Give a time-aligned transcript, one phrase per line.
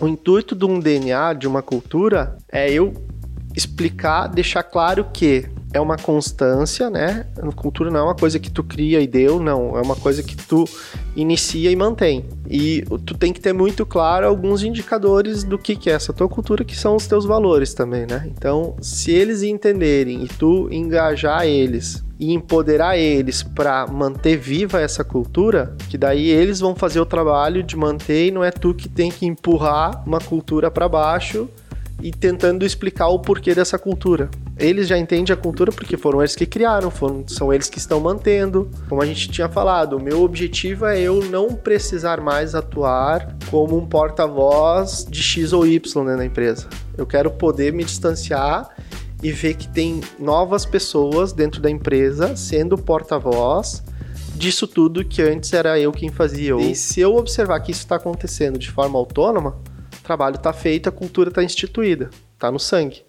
[0.00, 2.94] O intuito de um DNA, de uma cultura, é eu
[3.54, 7.26] explicar, deixar claro que é uma constância, né?
[7.36, 9.76] A cultura não é uma coisa que tu cria e deu, não.
[9.76, 10.64] É uma coisa que tu
[11.14, 12.24] inicia e mantém.
[12.48, 16.28] E tu tem que ter muito claro alguns indicadores do que, que é essa tua
[16.28, 18.26] cultura, que são os teus valores também, né?
[18.26, 25.02] Então, se eles entenderem e tu engajar eles e empoderar eles para manter viva essa
[25.02, 28.88] cultura, que daí eles vão fazer o trabalho de manter e não é tu que
[28.88, 31.48] tem que empurrar uma cultura para baixo
[32.00, 34.30] e tentando explicar o porquê dessa cultura.
[34.56, 37.98] Eles já entendem a cultura porque foram eles que criaram, foram, são eles que estão
[37.98, 38.70] mantendo.
[38.88, 43.76] Como a gente tinha falado, o meu objetivo é eu não precisar mais atuar como
[43.76, 46.68] um porta-voz de X ou Y né, na empresa.
[46.96, 48.68] Eu quero poder me distanciar
[49.22, 53.82] e ver que tem novas pessoas dentro da empresa sendo porta-voz
[54.34, 56.56] disso tudo que antes era eu quem fazia.
[56.56, 59.60] E se eu observar que isso está acontecendo de forma autônoma,
[59.98, 63.04] o trabalho está feito, a cultura está instituída, está no sangue.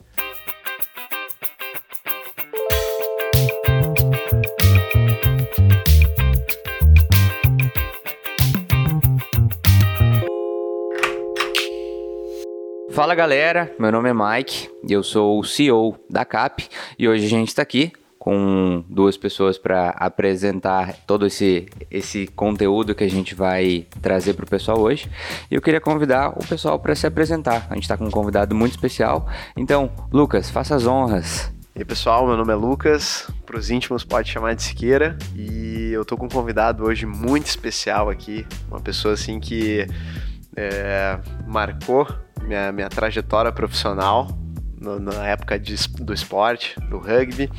[13.04, 17.29] Fala galera, meu nome é Mike, eu sou o CEO da CAP e hoje a
[17.29, 23.35] gente está aqui com duas pessoas para apresentar todo esse, esse conteúdo que a gente
[23.35, 25.12] vai trazer para o pessoal hoje.
[25.51, 27.68] E eu queria convidar o pessoal para se apresentar.
[27.70, 29.27] A gente está com um convidado muito especial.
[29.57, 31.51] Então, Lucas, faça as honras.
[31.76, 35.90] E aí, pessoal, meu nome é Lucas, para os íntimos pode chamar de Siqueira, e
[35.91, 39.87] eu tô com um convidado hoje muito especial aqui, uma pessoa assim que
[40.55, 42.07] é, marcou
[42.43, 44.27] minha, minha trajetória profissional,
[44.79, 47.49] no, na época de, do esporte, do rugby,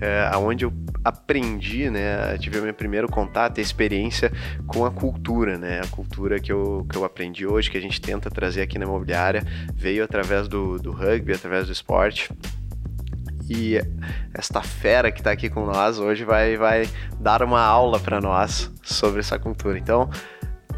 [0.00, 0.72] é, onde eu
[1.04, 4.32] aprendi, né, tive meu primeiro contato e experiência
[4.66, 8.00] com a cultura, né, a cultura que eu, que eu aprendi hoje, que a gente
[8.00, 12.30] tenta trazer aqui na imobiliária, veio através do, do rugby, através do esporte,
[13.48, 13.78] e
[14.32, 16.88] esta fera que está aqui com nós hoje vai, vai
[17.20, 19.78] dar uma aula para nós sobre essa cultura.
[19.78, 20.08] Então,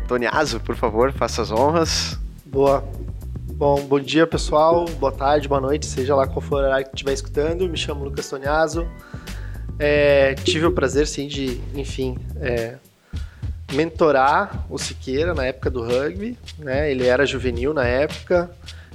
[0.07, 2.19] Toniazo, por favor, faça as honras.
[2.45, 2.85] Boa.
[3.53, 6.95] Bom, bom dia pessoal, boa tarde, boa noite, seja lá qual for o horário que
[6.95, 7.69] estiver escutando.
[7.69, 8.87] Me chamo Lucas Toniaso.
[9.79, 12.77] É, tive o prazer, sim, de, enfim, é,
[13.73, 16.39] mentorar o Siqueira na época do rugby.
[16.59, 16.91] Né?
[16.91, 18.51] Ele era juvenil na época.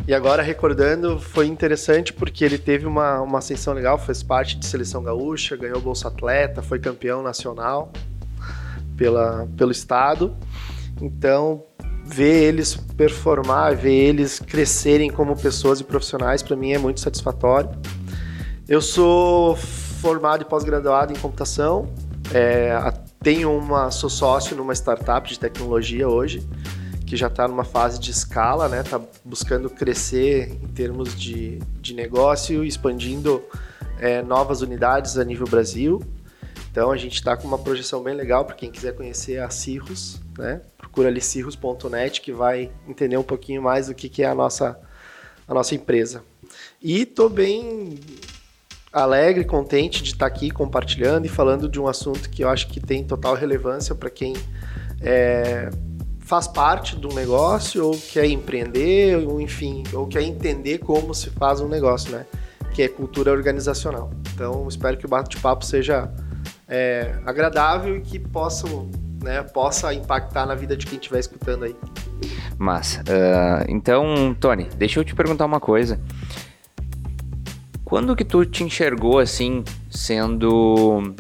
[0.08, 4.66] E agora, recordando, foi interessante porque ele teve uma, uma ascensão legal, fez parte de
[4.66, 7.92] seleção gaúcha, ganhou Bolsa Atleta, foi campeão nacional
[8.96, 10.36] pela, pelo estado.
[11.02, 11.64] Então,
[12.06, 17.70] ver eles performar, ver eles crescerem como pessoas e profissionais, para mim é muito satisfatório.
[18.68, 21.92] Eu sou formado e pós-graduado em computação,
[22.34, 22.74] é,
[23.22, 26.48] tenho uma, sou sócio numa startup de tecnologia hoje,
[27.06, 28.82] que já está numa fase de escala, né?
[28.82, 33.44] Está buscando crescer em termos de, de negócio, expandindo
[34.00, 36.02] é, novas unidades a nível Brasil.
[36.72, 40.22] Então a gente está com uma projeção bem legal para quem quiser conhecer a Cirrus,
[40.38, 40.62] né?
[40.92, 44.78] Procura ali cirrus.net que vai entender um pouquinho mais do que, que é a nossa,
[45.48, 46.22] a nossa empresa.
[46.82, 47.98] E estou bem
[48.92, 52.68] alegre, contente de estar tá aqui compartilhando e falando de um assunto que eu acho
[52.68, 54.34] que tem total relevância para quem
[55.02, 55.70] é,
[56.20, 61.62] faz parte do negócio ou quer empreender, ou enfim, ou quer entender como se faz
[61.62, 62.26] um negócio, né?
[62.74, 64.12] Que é cultura organizacional.
[64.34, 66.12] Então, espero que o bate-papo seja
[66.68, 68.90] é, agradável e que possam,
[69.22, 71.76] né, possa impactar na vida de quem estiver escutando aí.
[72.58, 73.02] Massa.
[73.02, 76.00] Uh, então, Tony, deixa eu te perguntar uma coisa.
[77.84, 81.14] Quando que tu te enxergou assim, sendo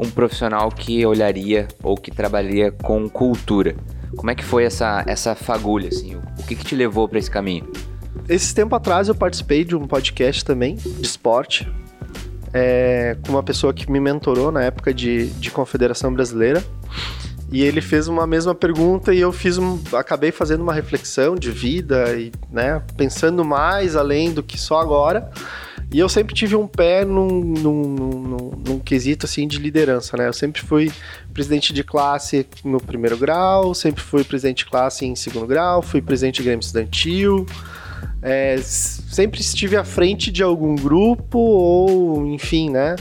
[0.00, 3.76] um profissional que olharia ou que trabalharia com cultura?
[4.16, 6.16] Como é que foi essa, essa fagulha, assim?
[6.16, 7.70] O que, que te levou para esse caminho?
[8.28, 11.70] Esse tempo atrás eu participei de um podcast também, de esporte,
[12.52, 16.64] é, com uma pessoa que me mentorou na época de, de Confederação Brasileira.
[17.50, 21.50] E ele fez uma mesma pergunta e eu fiz um, acabei fazendo uma reflexão de
[21.50, 25.30] vida e, né, pensando mais além do que só agora.
[25.90, 30.28] E eu sempre tive um pé num, num, num, num, quesito assim de liderança, né?
[30.28, 30.92] Eu sempre fui
[31.32, 36.02] presidente de classe no primeiro grau, sempre fui presidente de classe em segundo grau, fui
[36.02, 37.46] presidente de Grêmio Estudantil,
[38.20, 42.94] é, sempre estive à frente de algum grupo ou, enfim, né,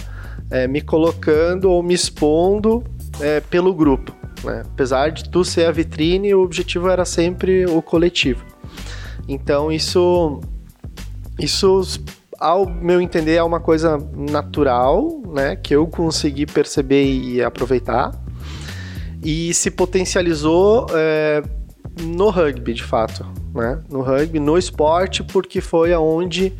[0.49, 2.85] é, me colocando ou me expondo
[3.19, 4.15] é, pelo grupo.
[4.43, 4.63] Né?
[4.65, 8.43] Apesar de tu ser a vitrine, o objetivo era sempre o coletivo.
[9.27, 10.39] Então isso,
[11.39, 11.81] isso
[12.39, 18.11] ao meu entender é uma coisa natural, né, que eu consegui perceber e aproveitar
[19.23, 21.43] e se potencializou é,
[22.01, 23.81] no rugby, de fato, né?
[23.89, 26.53] No rugby, no esporte, porque foi aonde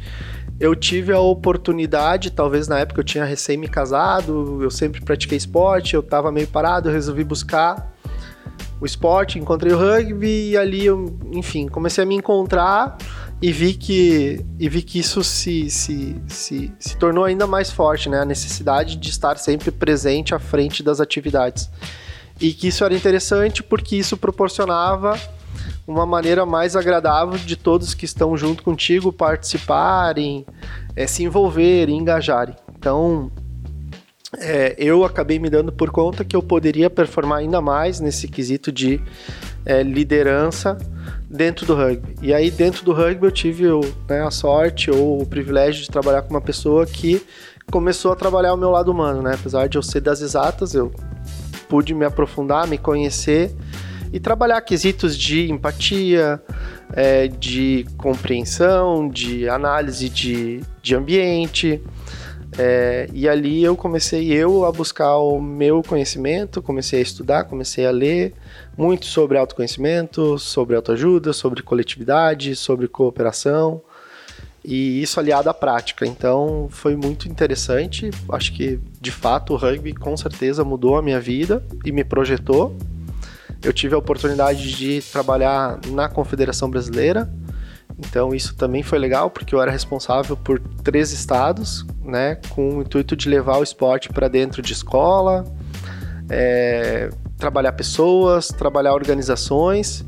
[0.59, 5.37] eu tive a oportunidade, talvez na época eu tinha recém me casado, eu sempre pratiquei
[5.37, 7.93] esporte, eu estava meio parado, eu resolvi buscar
[8.79, 12.97] o esporte, encontrei o rugby e ali eu, enfim, comecei a me encontrar
[13.41, 18.09] e vi que, e vi que isso se, se, se, se tornou ainda mais forte,
[18.09, 18.21] né?
[18.21, 21.69] A necessidade de estar sempre presente à frente das atividades.
[22.39, 25.19] E que isso era interessante porque isso proporcionava
[25.87, 30.45] uma maneira mais agradável de todos que estão junto contigo participarem,
[30.95, 32.55] é, se envolverem, engajarem.
[32.77, 33.31] Então,
[34.37, 38.69] é, eu acabei me dando por conta que eu poderia performar ainda mais nesse quesito
[38.69, 39.01] de
[39.65, 40.77] é, liderança
[41.29, 42.15] dentro do rugby.
[42.21, 43.63] E aí, dentro do rugby, eu tive
[44.09, 47.25] né, a sorte ou o privilégio de trabalhar com uma pessoa que
[47.71, 49.33] começou a trabalhar o meu lado humano, né?
[49.33, 50.91] Apesar de eu ser das exatas, eu
[51.67, 53.53] pude me aprofundar, me conhecer
[54.11, 56.41] e trabalhar quesitos de empatia,
[56.93, 61.81] é, de compreensão, de análise de, de ambiente.
[62.57, 67.85] É, e ali eu comecei eu a buscar o meu conhecimento, comecei a estudar, comecei
[67.85, 68.33] a ler
[68.77, 73.81] muito sobre autoconhecimento, sobre autoajuda, sobre coletividade, sobre cooperação
[74.63, 76.05] e isso aliado à prática.
[76.05, 78.09] Então foi muito interessante.
[78.29, 82.75] Acho que de fato o rugby com certeza mudou a minha vida e me projetou
[83.63, 87.29] eu tive a oportunidade de trabalhar na Confederação Brasileira,
[87.97, 92.81] então isso também foi legal porque eu era responsável por três estados, né, com o
[92.81, 95.43] intuito de levar o esporte para dentro de escola,
[96.29, 100.05] é, trabalhar pessoas, trabalhar organizações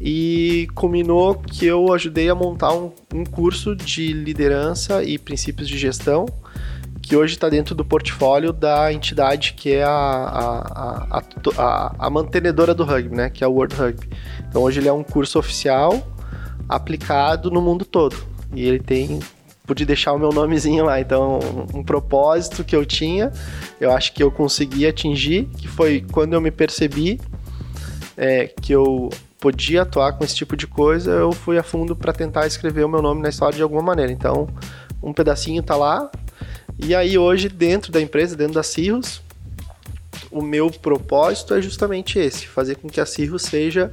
[0.00, 5.78] e culminou que eu ajudei a montar um, um curso de liderança e princípios de
[5.78, 6.26] gestão
[7.12, 11.22] que hoje está dentro do portfólio da entidade que é a, a,
[11.58, 13.28] a, a, mantenedora do rugby, né?
[13.28, 14.08] Que é o World Rugby.
[14.48, 15.92] Então hoje ele é um curso oficial
[16.66, 18.16] aplicado no mundo todo.
[18.54, 19.20] E ele tem
[19.66, 21.00] pude deixar o meu nomezinho lá.
[21.00, 21.38] Então,
[21.74, 23.30] um propósito que eu tinha,
[23.78, 27.20] eu acho que eu consegui atingir, que foi quando eu me percebi
[28.16, 32.14] é, que eu podia atuar com esse tipo de coisa, eu fui a fundo para
[32.14, 34.10] tentar escrever o meu nome na história de alguma maneira.
[34.10, 34.48] Então,
[35.02, 36.10] um pedacinho tá lá,
[36.82, 39.22] e aí hoje, dentro da empresa, dentro da Cirrus,
[40.30, 43.92] o meu propósito é justamente esse, fazer com que a Cirrus seja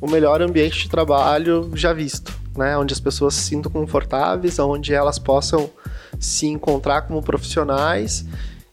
[0.00, 2.76] o melhor ambiente de trabalho já visto, né?
[2.76, 5.70] Onde as pessoas se sintam confortáveis, onde elas possam
[6.18, 8.26] se encontrar como profissionais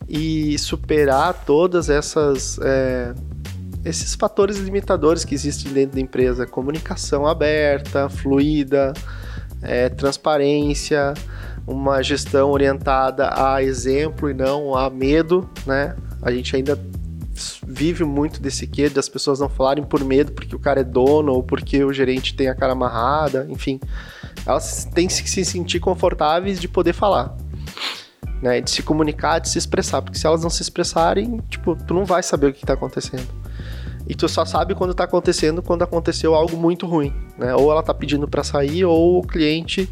[0.09, 3.13] e superar todas essas é,
[3.86, 8.94] esses fatores limitadores que existem dentro da empresa, comunicação aberta, fluida,
[9.62, 11.13] é, transparência,
[11.65, 15.95] uma gestão orientada a exemplo e não a medo, né?
[16.21, 16.77] A gente ainda
[17.65, 21.33] vive muito desse quê, das pessoas não falarem por medo porque o cara é dono
[21.33, 23.80] ou porque o gerente tem a cara amarrada, enfim.
[24.45, 27.36] Elas têm que se sentir confortáveis de poder falar.
[28.42, 31.94] Né, de se comunicar, de se expressar, porque se elas não se expressarem, tipo, tu
[31.94, 33.25] não vai saber o que está acontecendo.
[34.06, 37.56] E tu só sabe quando está acontecendo quando aconteceu algo muito ruim, né?
[37.56, 39.89] Ou ela está pedindo para sair ou o cliente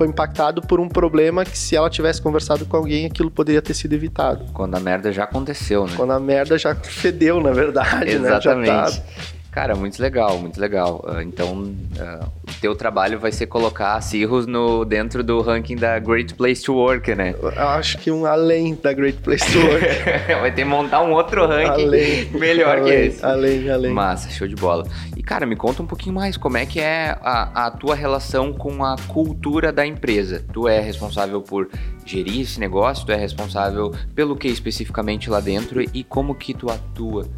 [0.00, 3.74] foi impactado por um problema que se ela tivesse conversado com alguém, aquilo poderia ter
[3.74, 4.46] sido evitado.
[4.54, 5.92] Quando a merda já aconteceu, né?
[5.94, 8.70] Quando a merda já fedeu, na verdade, Exatamente.
[8.70, 8.78] né?
[8.78, 9.00] Exatamente.
[9.00, 9.40] Tá...
[9.50, 11.04] Cara, muito legal, muito legal.
[11.08, 15.74] Ah, então, uh, o teu trabalho vai ser colocar a Cirrus no, dentro do ranking
[15.74, 17.34] da Great Place to Work, né?
[17.38, 19.86] Eu acho que um além da Great Place to Work.
[20.40, 23.26] vai ter que montar um outro ranking além, melhor além, que esse.
[23.26, 23.92] Além, além.
[23.92, 24.86] Massa, show de bola.
[25.20, 28.54] E, cara, me conta um pouquinho mais, como é que é a, a tua relação
[28.54, 30.42] com a cultura da empresa?
[30.50, 31.68] Tu é responsável por
[32.06, 36.70] gerir esse negócio, tu é responsável pelo que especificamente lá dentro e como que tu
[36.70, 37.28] atua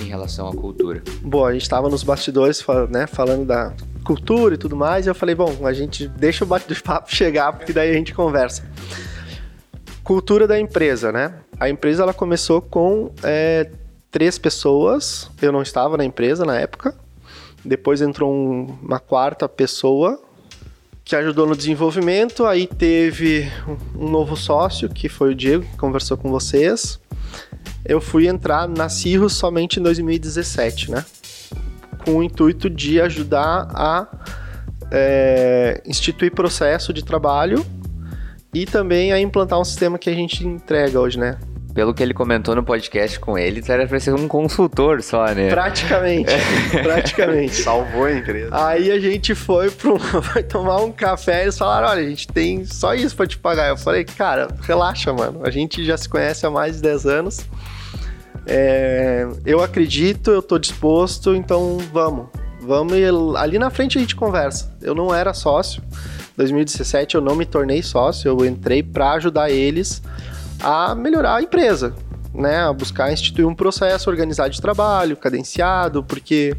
[0.00, 1.00] em relação à cultura?
[1.22, 5.14] Bom, a gente estava nos bastidores né, falando da cultura e tudo mais, e eu
[5.14, 8.68] falei, bom, a gente deixa o bate-papo chegar, porque daí a gente conversa.
[10.02, 11.34] Cultura da empresa, né?
[11.60, 13.70] A empresa ela começou com é,
[14.10, 16.96] três pessoas, eu não estava na empresa na época,
[17.64, 20.20] depois entrou um, uma quarta pessoa
[21.04, 23.50] que ajudou no desenvolvimento, aí teve
[23.96, 27.00] um novo sócio, que foi o Diego, que conversou com vocês,
[27.84, 31.04] eu fui entrar na Cirrus somente em 2017, né?
[32.04, 34.06] Com o intuito de ajudar a
[34.90, 37.64] é, instituir processo de trabalho
[38.52, 41.38] e também a implantar um sistema que a gente entrega hoje, né?
[41.78, 45.26] Pelo que ele comentou no podcast com ele, tu era pra ser um consultor só,
[45.26, 45.48] né?
[45.48, 46.32] Praticamente,
[46.82, 47.54] praticamente.
[47.54, 48.48] Salvou a empresa.
[48.50, 52.26] Aí a gente foi, pro, foi tomar um café e eles falaram, olha, a gente
[52.26, 53.68] tem só isso pra te pagar.
[53.68, 55.42] Eu falei, cara, relaxa, mano.
[55.44, 57.46] A gente já se conhece há mais de 10 anos.
[58.44, 62.26] É, eu acredito, eu tô disposto, então vamos.
[62.60, 64.76] vamos ir, ali na frente a gente conversa.
[64.82, 65.80] Eu não era sócio.
[66.36, 70.02] 2017 eu não me tornei sócio, eu entrei para ajudar eles
[70.60, 71.94] a melhorar a empresa,
[72.34, 72.60] né?
[72.60, 76.56] A buscar instituir um processo organizado de trabalho, cadenciado, porque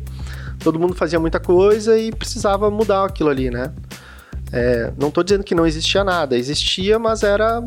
[0.60, 3.72] todo mundo fazia muita coisa e precisava mudar aquilo ali, né?
[4.51, 7.62] É, não estou dizendo que não existia nada, existia, mas era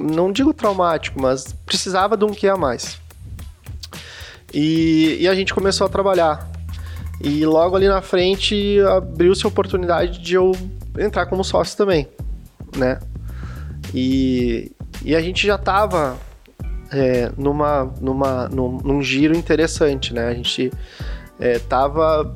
[0.00, 2.98] não digo traumático, mas precisava de um que a mais.
[4.52, 6.50] E, e a gente começou a trabalhar.
[7.20, 10.52] E logo ali na frente abriu-se a oportunidade de eu
[10.98, 12.08] entrar como sócio também,
[12.76, 12.98] né?
[13.94, 14.72] E,
[15.04, 16.16] e a gente já estava
[16.92, 20.28] é, numa, numa, num, num, giro interessante, né?
[20.28, 20.72] A gente
[21.38, 22.34] estava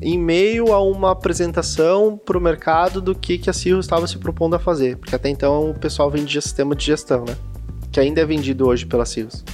[0.00, 4.06] é, em meio a uma apresentação para o mercado do que, que a Cirrus estava
[4.06, 7.36] se propondo a fazer, porque até então o pessoal vendia sistema de gestão, né?
[7.90, 9.44] Que ainda é vendido hoje pela Cirrus.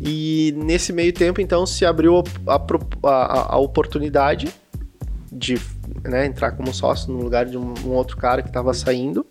[0.00, 2.56] E nesse meio tempo, então, se abriu a,
[3.04, 4.48] a, a oportunidade
[5.30, 5.60] de
[6.02, 9.26] né, entrar como sócio no lugar de um, um outro cara que estava saindo.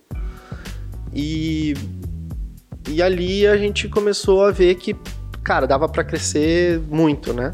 [1.13, 1.73] E,
[2.88, 4.95] e ali a gente começou a ver que,
[5.43, 7.51] cara, dava para crescer muito, né?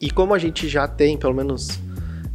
[0.00, 1.78] E como a gente já tem, pelo menos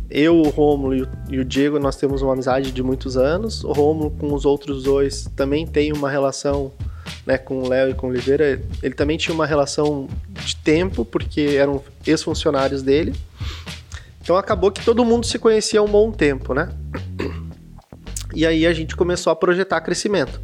[0.09, 3.63] eu, o Rômulo e o, Diego, nós temos uma amizade de muitos anos.
[3.63, 6.71] O Rômulo com os outros dois também tem uma relação
[7.25, 10.07] né, com o Léo e com o Oliveira, ele também tinha uma relação
[10.45, 13.13] de tempo, porque eram ex-funcionários dele.
[14.21, 16.69] Então acabou que todo mundo se conhecia há um bom tempo, né?
[18.33, 20.39] E aí a gente começou a projetar crescimento.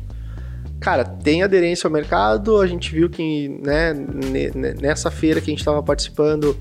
[0.83, 3.93] Cara, tem aderência ao mercado, a gente viu que né,
[4.81, 6.57] nessa feira que a gente estava participando,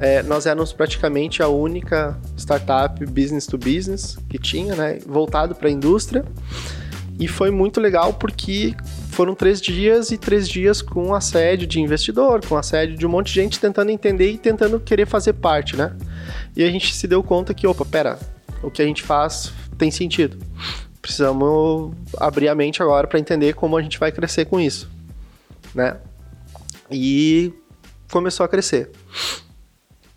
[0.00, 5.68] é, nós éramos praticamente a única startup business to business que tinha, né, voltado para
[5.68, 6.24] a indústria.
[7.20, 8.74] E foi muito legal porque
[9.10, 13.28] foram três dias e três dias com assédio de investidor, com assédio de um monte
[13.28, 15.94] de gente tentando entender e tentando querer fazer parte, né?
[16.56, 18.18] E a gente se deu conta que, opa, pera,
[18.60, 20.36] o que a gente faz tem sentido.
[21.02, 24.88] Precisamos abrir a mente agora para entender como a gente vai crescer com isso,
[25.74, 25.96] né?
[26.90, 27.52] E
[28.10, 28.90] começou a crescer.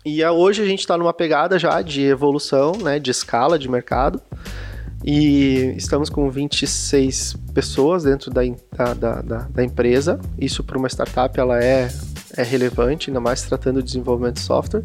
[0.04, 4.22] E hoje a gente está numa pegada já de evolução, né, de escala de mercado.
[5.04, 8.42] E estamos com 26 pessoas dentro da,
[8.94, 10.20] da, da, da empresa.
[10.38, 11.88] Isso para uma startup ela é,
[12.36, 14.84] é relevante, ainda mais tratando de desenvolvimento de software.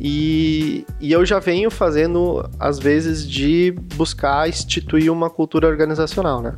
[0.00, 6.54] E, e, eu já venho fazendo, às vezes, de buscar instituir uma cultura organizacional, né?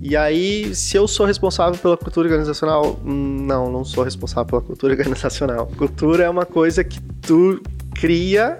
[0.00, 4.94] E aí, se eu sou responsável pela cultura organizacional, não, não sou responsável pela cultura
[4.96, 5.66] organizacional.
[5.76, 7.60] Cultura é uma coisa que tu
[7.94, 8.58] cria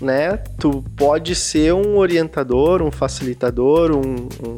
[0.00, 0.36] né?
[0.58, 4.56] Tu pode ser um orientador, um facilitador, um, um,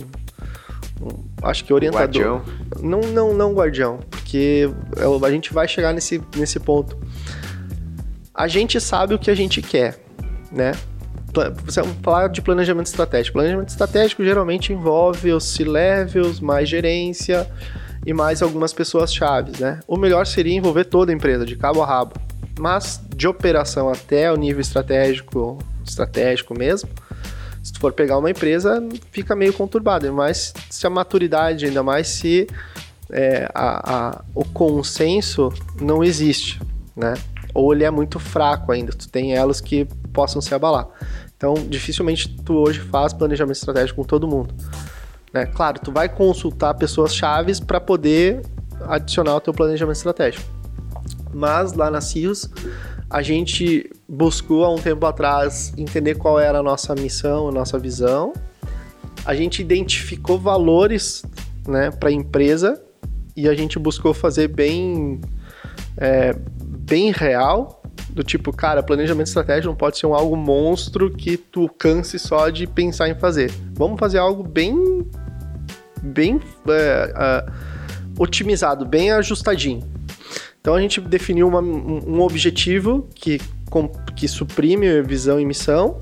[1.03, 2.05] um acho que orientador.
[2.05, 2.43] Guardião.
[2.81, 6.97] Não, não, não guardião, porque é a gente vai chegar nesse, nesse ponto.
[8.41, 9.99] A gente sabe o que a gente quer,
[10.51, 10.73] né?
[11.33, 13.35] Vamos falar de planejamento estratégico.
[13.35, 17.47] Planejamento estratégico geralmente envolve os C-levels, mais gerência
[18.05, 19.81] e mais algumas pessoas chaves, né?
[19.87, 22.15] O melhor seria envolver toda a empresa, de cabo a rabo
[22.59, 26.91] mas de operação até o nível estratégico, estratégico mesmo,
[27.63, 32.09] se tu for pegar uma empresa, fica meio conturbado, mas se a maturidade, ainda mais
[32.09, 32.47] se
[33.11, 36.61] é, a, a, o consenso não existe,
[36.95, 37.15] né?
[37.55, 40.87] Ou ele é muito fraco ainda, tu tem elos que possam se abalar.
[41.37, 44.55] Então, dificilmente tu hoje faz planejamento estratégico com todo mundo.
[45.33, 45.47] Né?
[45.47, 48.43] Claro, tu vai consultar pessoas chaves para poder
[48.89, 50.61] adicionar o teu planejamento estratégico
[51.33, 52.49] mas lá na CIOS
[53.09, 57.77] a gente buscou há um tempo atrás entender qual era a nossa missão, a nossa
[57.77, 58.33] visão.
[59.25, 61.25] A gente identificou valores
[61.67, 62.81] né, para a empresa
[63.37, 65.21] e a gente buscou fazer bem,
[65.97, 66.37] é,
[66.91, 71.69] bem real, do tipo, cara, planejamento estratégico não pode ser um algo monstro que tu
[71.79, 73.53] canse só de pensar em fazer.
[73.75, 75.07] Vamos fazer algo bem,
[76.03, 77.47] bem é, é,
[78.19, 79.89] otimizado, bem ajustadinho.
[80.61, 83.41] Então a gente definiu uma, um objetivo que,
[84.17, 86.01] que suprime visão e missão.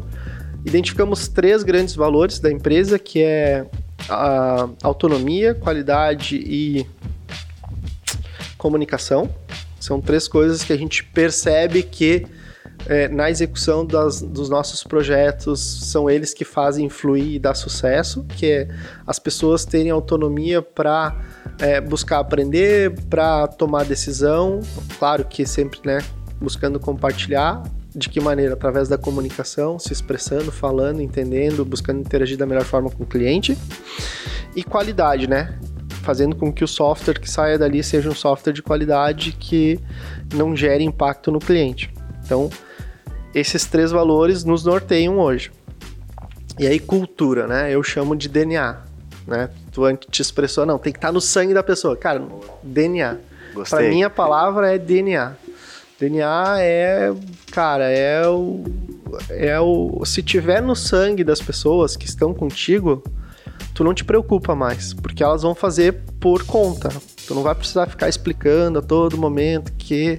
[0.65, 3.67] Identificamos três grandes valores da empresa, que é
[4.09, 6.87] a autonomia, qualidade e
[8.57, 9.31] comunicação.
[9.89, 12.27] São três coisas que a gente percebe que
[12.87, 18.23] é, na execução das, dos nossos projetos são eles que fazem fluir e dar sucesso,
[18.37, 18.69] que é
[19.07, 21.19] as pessoas terem autonomia para
[21.59, 24.61] é, buscar aprender, para tomar decisão,
[24.99, 26.05] claro que sempre, né,
[26.39, 27.63] buscando compartilhar,
[27.95, 28.53] de que maneira?
[28.53, 33.57] Através da comunicação, se expressando, falando, entendendo, buscando interagir da melhor forma com o cliente.
[34.55, 35.59] E qualidade, né?
[36.09, 39.79] Fazendo com que o software que saia dali seja um software de qualidade que
[40.35, 41.93] não gere impacto no cliente.
[42.25, 42.49] Então,
[43.35, 45.53] esses três valores nos norteiam hoje.
[46.59, 47.71] E aí, cultura, né?
[47.71, 48.79] Eu chamo de DNA,
[49.27, 49.51] né?
[49.71, 51.95] Tu antes te expressou, não, tem que estar tá no sangue da pessoa.
[51.95, 52.23] Cara,
[52.63, 53.19] DNA.
[53.53, 53.79] Gostei.
[53.79, 55.37] Pra mim, a palavra é DNA.
[56.01, 57.13] DNA é,
[57.53, 58.65] cara, é o,
[59.29, 60.03] é o.
[60.07, 63.05] Se tiver no sangue das pessoas que estão contigo,
[63.75, 66.89] tu não te preocupa mais, porque elas vão fazer por conta.
[67.27, 70.19] Tu não vai precisar ficar explicando a todo momento que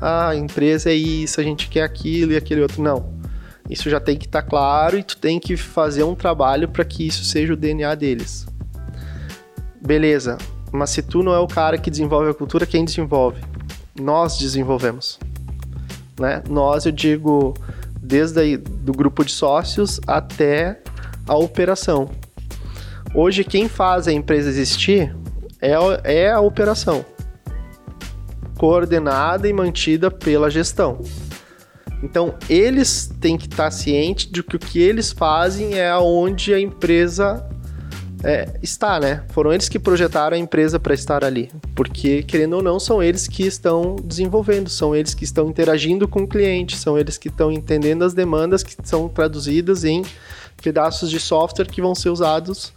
[0.00, 2.82] ah, a empresa é isso, a gente quer aquilo e aquele outro.
[2.82, 3.14] Não.
[3.68, 6.84] Isso já tem que estar tá claro e tu tem que fazer um trabalho para
[6.84, 8.46] que isso seja o DNA deles.
[9.84, 10.38] Beleza,
[10.72, 13.40] mas se tu não é o cara que desenvolve a cultura, quem desenvolve?
[14.00, 15.18] Nós desenvolvemos.
[16.18, 16.42] Né?
[16.48, 17.54] Nós, eu digo,
[18.00, 20.80] desde aí, do grupo de sócios até
[21.26, 22.10] a operação.
[23.14, 25.16] Hoje, quem faz a empresa existir
[25.60, 25.72] é,
[26.04, 27.04] é a operação,
[28.58, 31.00] coordenada e mantida pela gestão.
[32.02, 36.60] Então, eles têm que estar cientes de que o que eles fazem é onde a
[36.60, 37.48] empresa
[38.22, 39.24] é, está, né?
[39.30, 41.50] Foram eles que projetaram a empresa para estar ali.
[41.74, 46.20] Porque, querendo ou não, são eles que estão desenvolvendo, são eles que estão interagindo com
[46.20, 50.02] o cliente, são eles que estão entendendo as demandas que são traduzidas em
[50.62, 52.72] pedaços de software que vão ser usados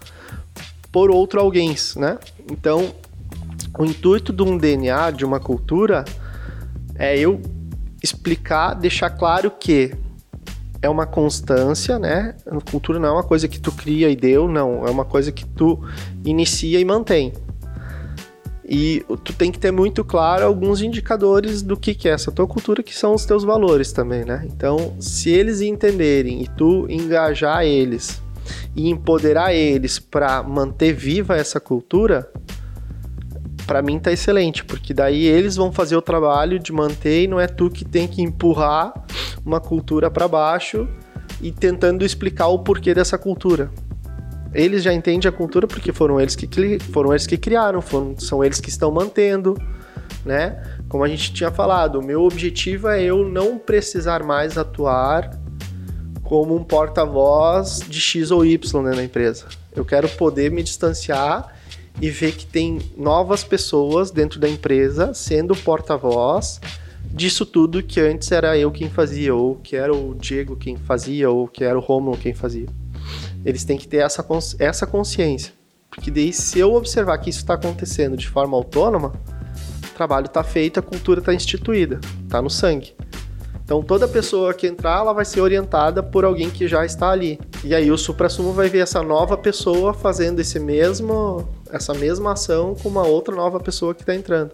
[0.91, 2.17] por outro alguém, né?
[2.51, 2.93] Então,
[3.77, 6.03] o intuito de um DNA, de uma cultura,
[6.95, 7.41] é eu
[8.01, 9.93] explicar, deixar claro que
[10.81, 12.35] é uma constância, né?
[12.47, 14.85] A cultura não é uma coisa que tu cria e deu, não.
[14.85, 15.79] É uma coisa que tu
[16.25, 17.33] inicia e mantém.
[18.71, 22.47] E tu tem que ter muito claro alguns indicadores do que, que é essa tua
[22.47, 24.45] cultura, que são os teus valores também, né?
[24.45, 28.21] Então, se eles entenderem e tu engajar eles
[28.75, 32.31] e empoderar eles para manter viva essa cultura,
[33.65, 37.39] para mim tá excelente, porque daí eles vão fazer o trabalho de manter e não
[37.39, 38.93] é tu que tem que empurrar
[39.45, 40.87] uma cultura para baixo
[41.41, 43.69] e tentando explicar o porquê dessa cultura.
[44.53, 48.43] Eles já entendem a cultura porque foram eles que foram eles que criaram, foram, são
[48.43, 49.55] eles que estão mantendo,
[50.25, 50.61] né?
[50.87, 55.38] Como a gente tinha falado, o meu objetivo é eu não precisar mais atuar
[56.29, 59.47] como um porta-voz de X ou Y né, na empresa.
[59.75, 61.55] Eu quero poder me distanciar
[61.99, 66.61] e ver que tem novas pessoas dentro da empresa sendo porta-voz
[67.03, 71.31] disso tudo que antes era eu quem fazia, ou que era o Diego quem fazia,
[71.31, 72.67] ou que era o Romulo quem fazia.
[73.43, 74.23] Eles têm que ter essa,
[74.59, 75.51] essa consciência.
[75.89, 79.13] Porque daí, se eu observar que isso está acontecendo de forma autônoma,
[79.83, 82.93] o trabalho está feito, a cultura está instituída, está no sangue.
[83.69, 87.39] Então toda pessoa que entrar, ela vai ser orientada por alguém que já está ali.
[87.63, 92.73] E aí o supra-sumo vai ver essa nova pessoa fazendo esse mesmo, essa mesma ação
[92.73, 94.53] com uma outra nova pessoa que está entrando.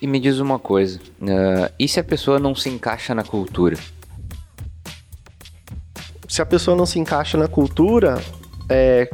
[0.00, 3.76] E me diz uma coisa, uh, e se a pessoa não se encaixa na cultura?
[6.28, 8.22] Se a pessoa não se encaixa na cultura,
[8.68, 9.10] é,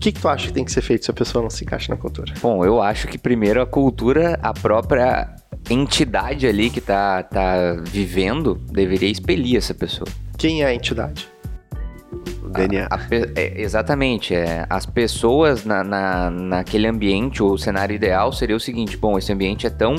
[0.00, 1.92] que, que tu acha que tem que ser feito se a pessoa não se encaixa
[1.92, 2.32] na cultura?
[2.40, 5.36] Bom, eu acho que primeiro a cultura, a própria
[5.68, 10.08] entidade ali que tá, tá vivendo, deveria expelir essa pessoa.
[10.38, 11.28] Quem é a entidade?
[12.42, 12.88] O DNA.
[12.90, 13.00] A, a,
[13.36, 14.34] é, exatamente.
[14.34, 19.30] É, as pessoas na, na, naquele ambiente, o cenário ideal seria o seguinte: bom, esse
[19.30, 19.96] ambiente é tão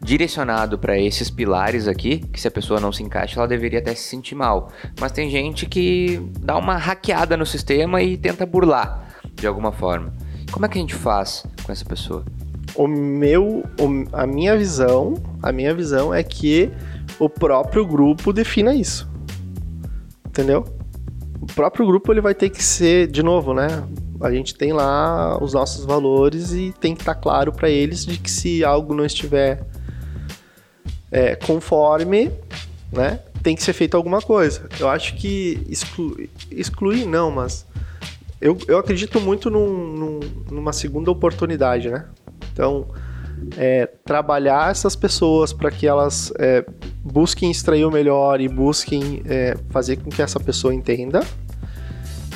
[0.00, 3.94] direcionado para esses pilares aqui que se a pessoa não se encaixa, ela deveria até
[3.96, 4.70] se sentir mal.
[5.00, 9.09] Mas tem gente que dá uma hackeada no sistema e tenta burlar
[9.40, 10.12] de alguma forma.
[10.52, 12.24] Como é que a gente faz com essa pessoa?
[12.74, 13.64] O meu,
[14.12, 16.70] a minha visão, a minha visão é que
[17.18, 19.08] o próprio grupo defina isso.
[20.26, 20.64] Entendeu?
[21.40, 23.82] O próprio grupo ele vai ter que ser, de novo, né?
[24.20, 28.04] A gente tem lá os nossos valores e tem que estar tá claro para eles
[28.04, 29.64] de que se algo não estiver
[31.10, 32.30] é, conforme,
[32.92, 33.20] né?
[33.42, 34.68] Tem que ser feito alguma coisa.
[34.78, 36.16] Eu acho que exclu
[36.50, 37.66] excluir não, mas
[38.40, 42.06] eu, eu acredito muito num, num, numa segunda oportunidade, né?
[42.52, 42.88] Então,
[43.56, 46.64] é, trabalhar essas pessoas para que elas é,
[47.04, 51.20] busquem extrair o melhor e busquem é, fazer com que essa pessoa entenda.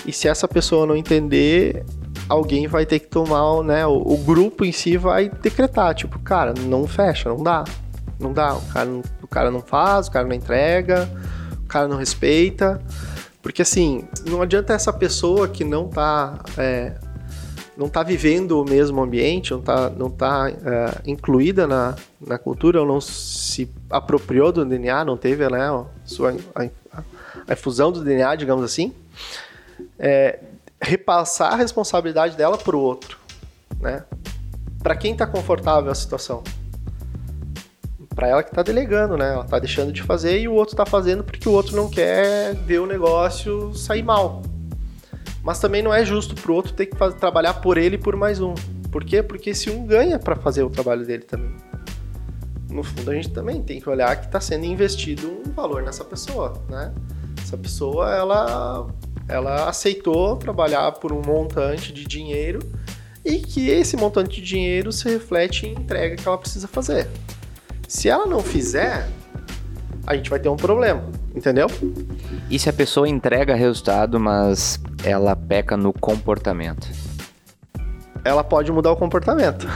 [0.06, 1.84] E se essa pessoa não entender,
[2.28, 3.86] alguém vai ter que tomar, né?
[3.86, 7.64] O, o grupo em si vai decretar, tipo, cara, não fecha, não dá.
[8.20, 8.54] Não dá.
[8.54, 8.90] O cara
[9.22, 11.08] o cara não faz, o cara não entrega,
[11.64, 12.80] o cara não respeita.
[13.44, 16.94] Porque assim, não adianta essa pessoa que não tá, é,
[17.76, 21.94] não tá vivendo o mesmo ambiente, não tá, não tá é, incluída na,
[22.26, 27.02] na cultura, ou não se apropriou do DNA, não teve né, a, sua, a,
[27.46, 28.94] a do DNA, digamos assim,
[29.98, 30.40] é,
[30.80, 33.18] repassar a responsabilidade dela para o outro,
[33.78, 34.04] né?
[34.82, 36.42] Para quem está confortável a situação?
[38.14, 39.32] Para ela que está delegando, né?
[39.32, 42.54] Ela está deixando de fazer e o outro está fazendo porque o outro não quer
[42.54, 44.42] ver o negócio sair mal.
[45.42, 47.98] Mas também não é justo para o outro ter que fazer, trabalhar por ele e
[47.98, 48.54] por mais um.
[48.90, 49.22] Por quê?
[49.22, 51.54] Porque se um ganha para fazer o trabalho dele também.
[52.70, 56.04] No fundo, a gente também tem que olhar que está sendo investido um valor nessa
[56.04, 56.92] pessoa, né?
[57.42, 58.86] Essa pessoa, ela
[59.28, 62.58] ela aceitou trabalhar por um montante de dinheiro
[63.24, 67.08] e que esse montante de dinheiro se reflete em entrega que ela precisa fazer.
[67.94, 69.08] Se ela não fizer,
[70.04, 71.68] a gente vai ter um problema, entendeu?
[72.50, 76.88] E se a pessoa entrega resultado, mas ela peca no comportamento?
[78.24, 79.68] Ela pode mudar o comportamento.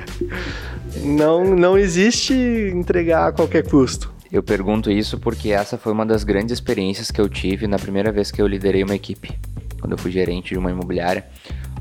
[1.04, 2.32] não, não existe
[2.74, 4.10] entregar a qualquer custo.
[4.32, 8.10] Eu pergunto isso porque essa foi uma das grandes experiências que eu tive na primeira
[8.10, 9.38] vez que eu liderei uma equipe.
[9.78, 11.26] Quando eu fui gerente de uma imobiliária,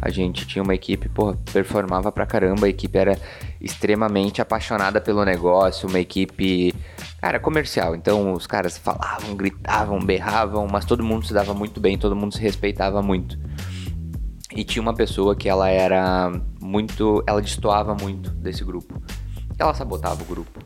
[0.02, 3.18] a gente tinha uma equipe, porra, performava pra caramba, a equipe era
[3.60, 6.74] extremamente apaixonada pelo negócio, uma equipe,
[7.22, 7.96] cara, comercial.
[7.96, 12.34] Então os caras falavam, gritavam, berravam, mas todo mundo se dava muito bem, todo mundo
[12.34, 13.38] se respeitava muito.
[14.56, 19.02] E tinha uma pessoa que ela era muito, ela destoava muito desse grupo.
[19.58, 20.60] Ela sabotava o grupo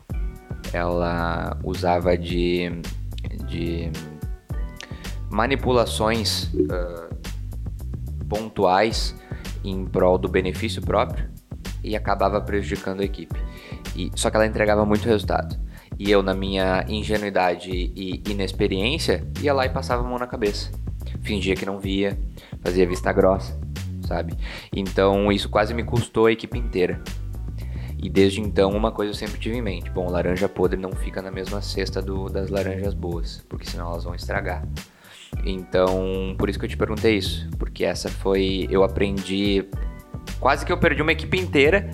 [0.72, 2.70] ela usava de,
[3.46, 3.90] de
[5.30, 7.14] manipulações uh,
[8.28, 9.14] pontuais
[9.68, 11.28] em prol do benefício próprio
[11.82, 13.38] e acabava prejudicando a equipe.
[13.94, 15.56] E, só que ela entregava muito resultado.
[15.98, 20.70] E eu, na minha ingenuidade e inexperiência, ia lá e passava a mão na cabeça.
[21.22, 22.18] Fingia que não via,
[22.60, 23.58] fazia vista grossa,
[24.06, 24.34] sabe?
[24.74, 27.02] Então isso quase me custou a equipe inteira.
[27.98, 31.22] E desde então, uma coisa eu sempre tive em mente: bom, laranja podre não fica
[31.22, 34.66] na mesma cesta do, das laranjas boas, porque senão elas vão estragar.
[35.44, 38.66] Então, por isso que eu te perguntei isso, porque essa foi.
[38.70, 39.64] Eu aprendi.
[40.40, 41.90] Quase que eu perdi uma equipe inteira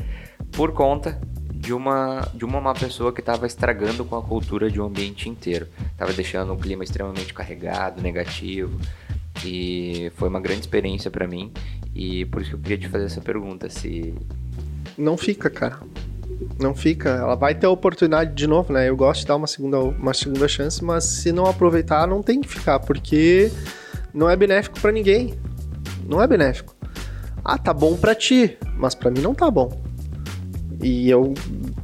[0.53, 1.21] por conta
[1.53, 5.29] de uma, de uma má pessoa que estava estragando com a cultura de um ambiente
[5.29, 5.69] inteiro.
[5.93, 8.81] Estava deixando um clima extremamente carregado, negativo.
[9.45, 11.53] E foi uma grande experiência para mim.
[11.95, 14.15] E por isso que eu queria te fazer essa pergunta: se
[14.97, 15.81] não fica, cara.
[16.61, 17.11] Não fica.
[17.11, 18.89] Ela vai ter a oportunidade de novo, né?
[18.89, 22.41] Eu gosto de dar uma segunda, uma segunda chance, mas se não aproveitar, não tem
[22.41, 23.51] que ficar, porque
[24.13, 25.35] não é benéfico para ninguém.
[26.09, 26.77] Não é benéfico.
[27.45, 29.83] Ah, tá bom para ti, mas para mim não tá bom.
[30.83, 31.35] E eu,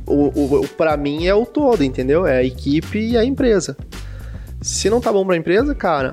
[0.06, 2.26] o, o, para mim é o todo, entendeu?
[2.26, 3.76] É a equipe e a empresa.
[4.60, 6.10] Se não tá bom para a empresa, cara,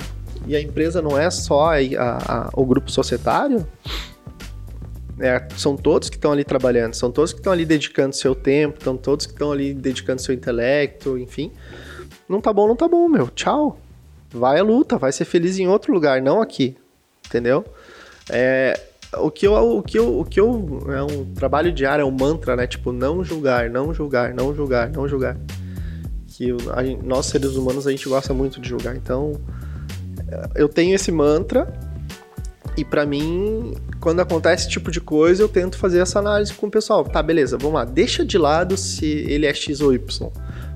[0.48, 3.66] e a empresa não é só a, a, a, o grupo societário,
[5.20, 8.84] é, são todos que estão ali trabalhando, são todos que estão ali dedicando seu tempo,
[8.84, 11.52] são todos que estão ali dedicando seu intelecto, enfim.
[12.28, 13.30] Não tá bom, não tá bom, meu.
[13.30, 13.80] Tchau.
[14.32, 16.76] Vai à luta, vai ser feliz em outro lugar, não aqui.
[17.26, 17.64] Entendeu?
[18.30, 18.78] É,
[19.18, 22.12] o que eu, o que eu, o que eu é um trabalho diário, é um
[22.12, 22.68] mantra, né?
[22.68, 25.38] Tipo, não julgar, não julgar, não julgar, não julgar.
[26.28, 28.96] Que a, nós seres humanos a gente gosta muito de julgar.
[28.96, 29.34] Então,
[30.56, 31.72] eu tenho esse mantra
[32.78, 36.68] e para mim, quando acontece esse tipo de coisa, eu tento fazer essa análise com
[36.68, 37.04] o pessoal.
[37.04, 37.86] Tá, beleza, vamos lá.
[37.86, 40.30] Deixa de lado se ele é X ou Y.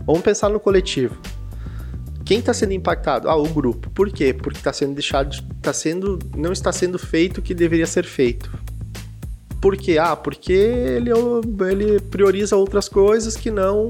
[0.06, 1.18] Vamos pensar no coletivo.
[2.24, 3.30] Quem está sendo impactado?
[3.30, 3.90] Ah, o grupo.
[3.90, 4.34] Por quê?
[4.34, 8.50] Porque está sendo deixado, tá sendo, não está sendo feito o que deveria ser feito.
[9.60, 9.98] Por quê?
[9.98, 11.10] Ah, porque ele,
[11.70, 13.90] ele prioriza outras coisas que não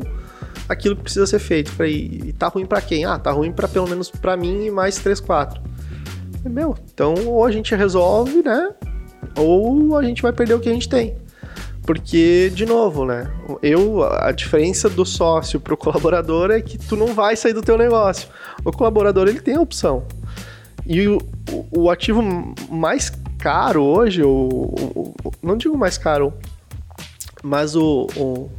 [0.68, 1.72] aquilo que precisa ser feito.
[1.72, 3.04] Falei, e tá ruim para quem?
[3.04, 5.69] Ah, tá ruim para pelo menos para mim e mais 3, 4.
[6.46, 8.74] Meu, então ou a gente resolve, né?
[9.38, 11.16] Ou a gente vai perder o que a gente tem.
[11.84, 13.32] Porque, de novo, né?
[13.64, 17.78] Eu, a diferença do sócio pro colaborador é que tu não vai sair do teu
[17.78, 18.30] negócio.
[18.64, 20.06] O colaborador, ele tem a opção.
[20.86, 21.20] E o,
[21.72, 22.22] o, ativo
[22.70, 26.34] mais caro hoje, o, o, não digo mais caro,
[27.44, 28.50] mas o, o,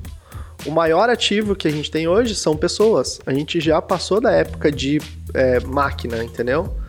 [0.66, 3.20] o, maior ativo que a gente tem hoje são pessoas.
[3.24, 5.00] A gente já passou da época de
[5.34, 6.79] é, máquina, entendeu?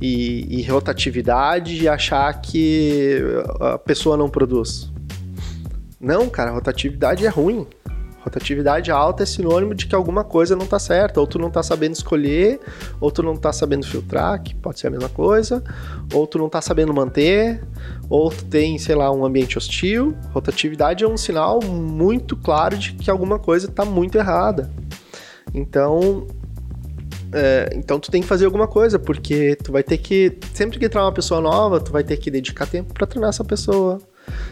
[0.00, 3.20] E, e rotatividade e achar que
[3.60, 4.90] a pessoa não produz.
[6.00, 7.66] Não, cara, rotatividade é ruim.
[8.20, 11.62] Rotatividade alta é sinônimo de que alguma coisa não está certa, ou tu não está
[11.62, 12.60] sabendo escolher,
[13.00, 15.62] ou tu não está sabendo filtrar, que pode ser a mesma coisa,
[16.12, 17.64] ou tu não está sabendo manter,
[18.10, 20.14] ou tu tem, sei lá, um ambiente hostil.
[20.32, 24.70] Rotatividade é um sinal muito claro de que alguma coisa está muito errada.
[25.54, 26.26] Então,
[27.32, 30.36] é, então tu tem que fazer alguma coisa, porque tu vai ter que.
[30.52, 33.44] Sempre que entrar uma pessoa nova, tu vai ter que dedicar tempo para treinar essa
[33.44, 33.98] pessoa.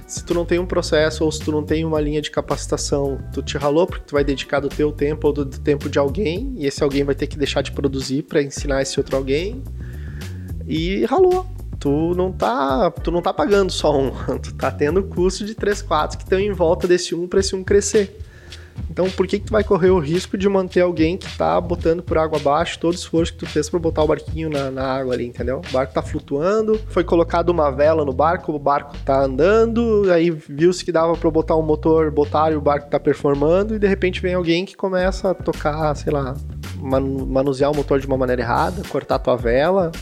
[0.06, 3.18] se tu não tem um processo ou se tu não tem uma linha de capacitação,
[3.32, 6.54] tu te ralou porque tu vai dedicar do teu tempo ou do tempo de alguém
[6.56, 9.62] e esse alguém vai ter que deixar de produzir para ensinar esse outro alguém
[10.66, 11.46] e ralou.
[11.80, 14.10] Tu não tá, tu não tá pagando só um,
[14.42, 17.54] tu tá tendo custo de 3, 4 que estão em volta desse um para esse
[17.54, 18.27] um crescer.
[18.90, 22.02] Então, por que, que tu vai correr o risco de manter alguém que tá botando
[22.02, 24.84] por água abaixo todo o esforço que tu fez para botar o barquinho na, na,
[24.84, 25.60] água ali, entendeu?
[25.68, 30.30] O barco tá flutuando, foi colocado uma vela no barco, o barco tá andando, aí
[30.30, 33.86] viu-se que dava para botar um motor, botar e o barco tá performando, e de
[33.86, 36.34] repente vem alguém que começa a tocar, sei lá,
[36.80, 39.92] manusear o motor de uma maneira errada, cortar tua vela,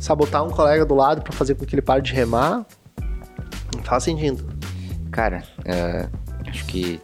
[0.00, 2.64] sabotar um colega do lado para fazer com que ele pare de remar.
[3.74, 4.44] Não faz sentido.
[5.10, 7.00] Cara, uh, acho que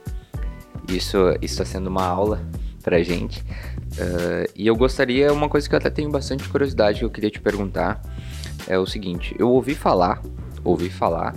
[0.97, 2.43] isso está sendo uma aula
[2.83, 3.41] pra gente.
[3.41, 7.31] Uh, e eu gostaria, uma coisa que eu até tenho bastante curiosidade que eu queria
[7.31, 8.01] te perguntar
[8.67, 10.23] é o seguinte: eu ouvi falar,
[10.65, 11.35] ouvi falar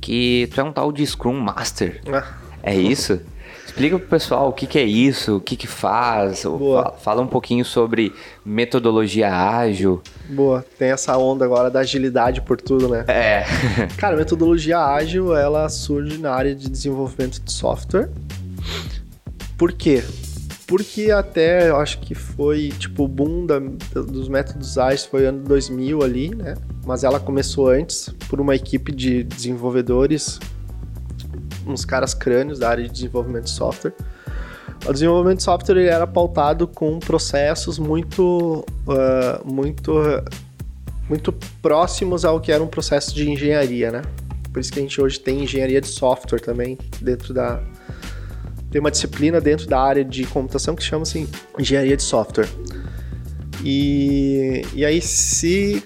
[0.00, 2.00] que tu é um tal de Scrum Master.
[2.12, 2.34] Ah.
[2.62, 3.20] É isso?
[3.66, 6.44] Explica pro pessoal o que, que é isso, o que, que faz.
[6.44, 6.94] Boa.
[6.98, 8.12] Fala um pouquinho sobre
[8.44, 10.02] metodologia ágil.
[10.28, 13.04] Boa, tem essa onda agora da agilidade por tudo, né?
[13.08, 13.44] É.
[13.96, 18.10] Cara, metodologia ágil, ela surge na área de desenvolvimento de software.
[19.56, 20.02] Por quê?
[20.66, 25.44] Porque até eu acho que foi tipo o boom da, dos métodos ágeis foi ano
[25.44, 26.54] 2000 ali, né?
[26.86, 30.40] Mas ela começou antes por uma equipe de desenvolvedores
[31.66, 33.94] uns caras crânios da área de desenvolvimento de software.
[34.86, 39.94] O desenvolvimento de software ele era pautado com processos muito, uh, muito,
[41.08, 44.02] muito próximos ao que era um processo de engenharia, né?
[44.52, 47.62] Por isso que a gente hoje tem engenharia de software também dentro da
[48.74, 52.48] tem uma disciplina dentro da área de computação que chama-se engenharia de software.
[53.64, 55.80] E, e aí se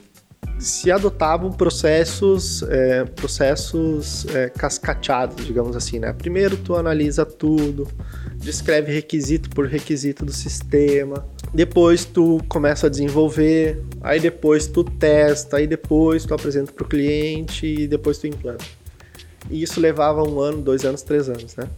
[0.59, 6.15] se adotavam processos, é, processos é, cascateados, digamos assim, né?
[6.15, 7.87] Primeiro tu analisa tudo,
[8.37, 15.59] descreve requisito por requisito do sistema, depois tu começa a desenvolver, aí depois tu testa,
[15.59, 18.65] aí depois tu apresenta para o cliente e depois tu implanta.
[19.51, 21.69] E isso levava um ano, dois anos, três anos, né?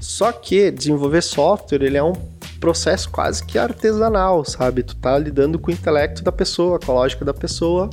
[0.00, 2.14] Só que desenvolver software ele é um
[2.58, 4.82] processo quase que artesanal, sabe?
[4.82, 7.90] Tu tá lidando com o intelecto da pessoa, com a lógica da pessoa.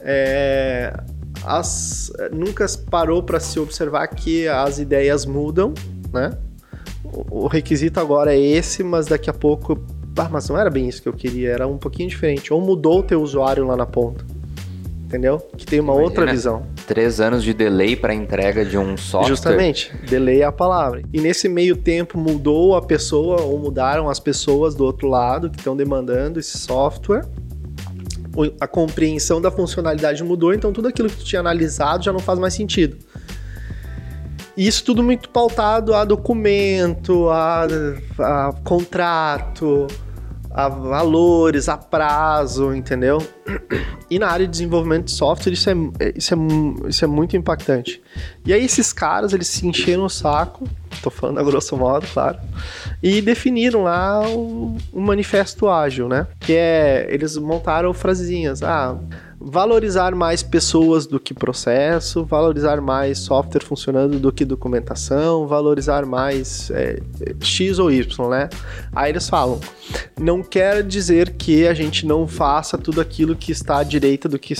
[0.00, 0.94] É,
[1.44, 5.72] as, nunca parou para se observar que as ideias mudam,
[6.12, 6.36] né?
[7.02, 9.82] O, o requisito agora é esse, mas daqui a pouco,
[10.18, 12.52] ah, mas não era bem isso que eu queria, era um pouquinho diferente.
[12.52, 14.33] Ou mudou o teu usuário lá na ponta
[15.14, 15.38] entendeu?
[15.56, 16.66] Que tem uma Imagina, outra visão.
[16.88, 19.28] Três anos de delay para entrega de um software.
[19.28, 21.02] Justamente, delay é a palavra.
[21.12, 25.58] E nesse meio tempo mudou a pessoa ou mudaram as pessoas do outro lado que
[25.58, 27.24] estão demandando esse software.
[28.60, 32.36] A compreensão da funcionalidade mudou, então tudo aquilo que tu tinha analisado já não faz
[32.36, 32.96] mais sentido.
[34.56, 37.66] E isso tudo muito pautado a documento, a,
[38.18, 39.86] a contrato,
[40.54, 43.18] a valores, a prazo, entendeu?
[44.08, 45.74] E na área de desenvolvimento de software isso é,
[46.14, 48.00] isso é, isso é muito impactante.
[48.46, 50.68] E aí esses caras, eles se encheram o saco,
[51.02, 52.38] tô falando a grosso modo, claro,
[53.02, 56.28] e definiram lá o, o manifesto ágil, né?
[56.38, 58.96] Que é, eles montaram frasezinhas, ah,
[59.44, 66.70] valorizar mais pessoas do que processo, valorizar mais software funcionando do que documentação, valorizar mais
[66.70, 67.00] é,
[67.40, 68.48] X ou Y, né?
[68.94, 69.60] Aí eles falam,
[70.18, 74.38] não quer dizer que a gente não faça tudo aquilo que está à direita do
[74.38, 74.54] que,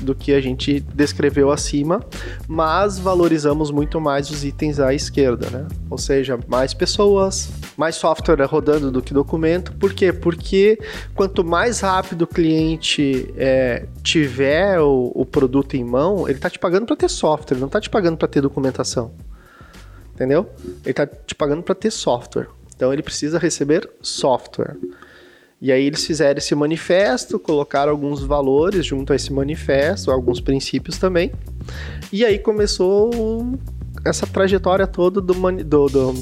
[0.00, 2.00] do que a gente descreveu acima,
[2.48, 5.66] mas valorizamos muito mais os itens à esquerda, né?
[5.90, 9.72] Ou seja, mais pessoas, mais software rodando do que documento.
[9.72, 10.12] Por quê?
[10.12, 10.78] Porque
[11.14, 16.58] quanto mais rápido o cliente é, tiver o, o produto em mão, ele está te
[16.58, 19.12] pagando para ter software, não está te pagando para ter documentação.
[20.14, 20.48] Entendeu?
[20.84, 22.46] Ele está te pagando para ter software.
[22.76, 24.76] Então ele precisa receber software.
[25.60, 30.98] E aí eles fizeram esse manifesto, colocaram alguns valores junto a esse manifesto, alguns princípios
[30.98, 31.32] também.
[32.12, 33.10] E aí começou
[34.04, 36.14] essa trajetória toda do, do, do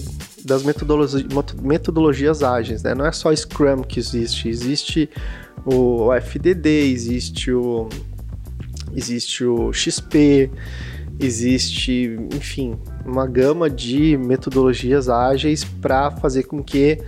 [0.45, 1.25] das metodologias,
[1.63, 2.95] metodologias ágeis, né?
[2.95, 5.11] Não é só Scrum que existe, existe
[5.65, 7.89] o FDD, existe o
[8.95, 10.51] existe o XP,
[11.19, 12.77] existe, enfim,
[13.07, 16.99] uma gama de metodologias ágeis para fazer com que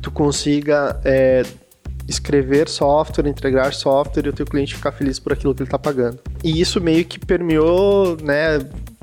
[0.00, 1.42] tu consiga é,
[2.08, 5.78] escrever software, entregar software e o teu cliente ficar feliz por aquilo que ele está
[5.78, 6.18] pagando.
[6.42, 8.58] E isso meio que permeou, né,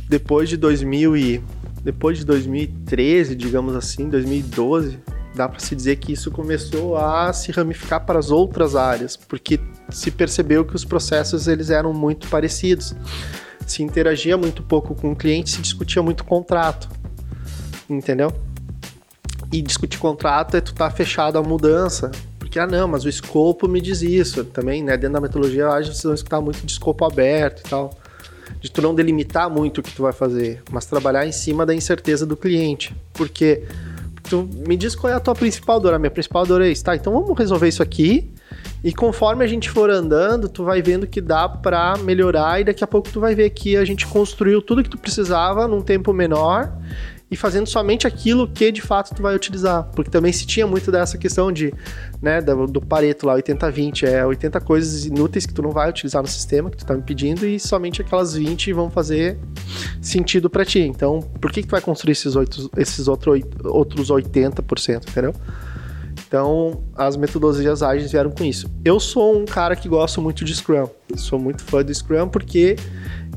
[0.08, 1.44] depois de 2000 e
[1.84, 5.00] depois de 2013, digamos assim, 2012,
[5.34, 9.60] dá para se dizer que isso começou a se ramificar para as outras áreas, porque
[9.90, 12.94] se percebeu que os processos eles eram muito parecidos.
[13.66, 16.90] se interagia muito pouco com o cliente, se discutia muito contrato.
[17.90, 18.34] Entendeu?
[19.52, 22.12] E discutir contrato é tu tá fechado a mudança.
[22.38, 24.44] Porque, ah, não, mas o escopo me diz isso.
[24.44, 24.98] Também, né?
[24.98, 27.92] Dentro da metodologia, a vocês vão escutar muito de escopo aberto e tal.
[28.62, 31.74] De tu não delimitar muito o que tu vai fazer, mas trabalhar em cima da
[31.74, 32.96] incerteza do cliente.
[33.12, 33.64] Porque
[34.30, 35.94] tu me diz qual é a tua principal dor.
[35.94, 36.84] A minha principal dor é isso.
[36.84, 38.32] Tá, então vamos resolver isso aqui
[38.84, 42.84] e conforme a gente for andando, tu vai vendo que dá para melhorar e daqui
[42.84, 46.12] a pouco tu vai ver que a gente construiu tudo que tu precisava num tempo
[46.12, 46.72] menor
[47.32, 49.90] e fazendo somente aquilo que de fato tu vai utilizar.
[49.96, 51.74] Porque também se tinha muito dessa questão de,
[52.22, 56.22] né, do, do Pareto lá, 80-20, é 80 coisas inúteis que tu não vai utilizar
[56.22, 59.40] no sistema, que tu tá me pedindo, e somente aquelas 20 vão fazer
[60.02, 60.80] sentido para ti.
[60.80, 65.34] Então, por que, que tu vai construir esses, 8, esses outro, outros 80%, entendeu?
[66.28, 68.70] Então, as metodologias ágeis vieram com isso.
[68.84, 70.88] Eu sou um cara que gosto muito de Scrum.
[71.16, 72.76] Sou muito fã do Scrum porque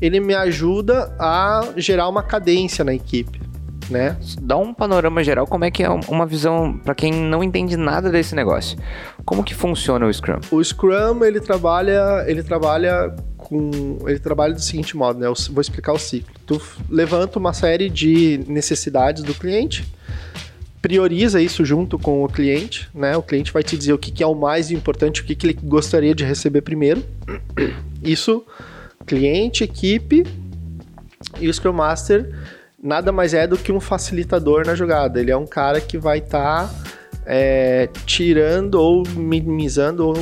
[0.01, 3.44] ele me ajuda a gerar uma cadência na equipe.
[3.89, 4.17] Né?
[4.41, 8.09] Dá um panorama geral, como é que é uma visão para quem não entende nada
[8.09, 8.77] desse negócio.
[9.23, 10.39] Como que funciona o Scrum?
[10.51, 15.27] O Scrum, ele trabalha, ele trabalha com, ele trabalha do seguinte modo, né?
[15.27, 16.33] Eu vou explicar o ciclo.
[16.45, 19.87] Tu levanta uma série de necessidades do cliente,
[20.81, 23.15] prioriza isso junto com o cliente, né?
[23.15, 25.47] O cliente vai te dizer o que, que é o mais importante, o que, que
[25.47, 27.03] ele gostaria de receber primeiro.
[28.03, 28.45] Isso,
[29.05, 30.23] cliente, equipe
[31.39, 32.33] e o Scrum Master
[32.85, 35.19] nada mais é do que um facilitador na jogada.
[35.19, 36.75] Ele é um cara que vai estar tá,
[37.25, 40.15] é, tirando ou minimizando ou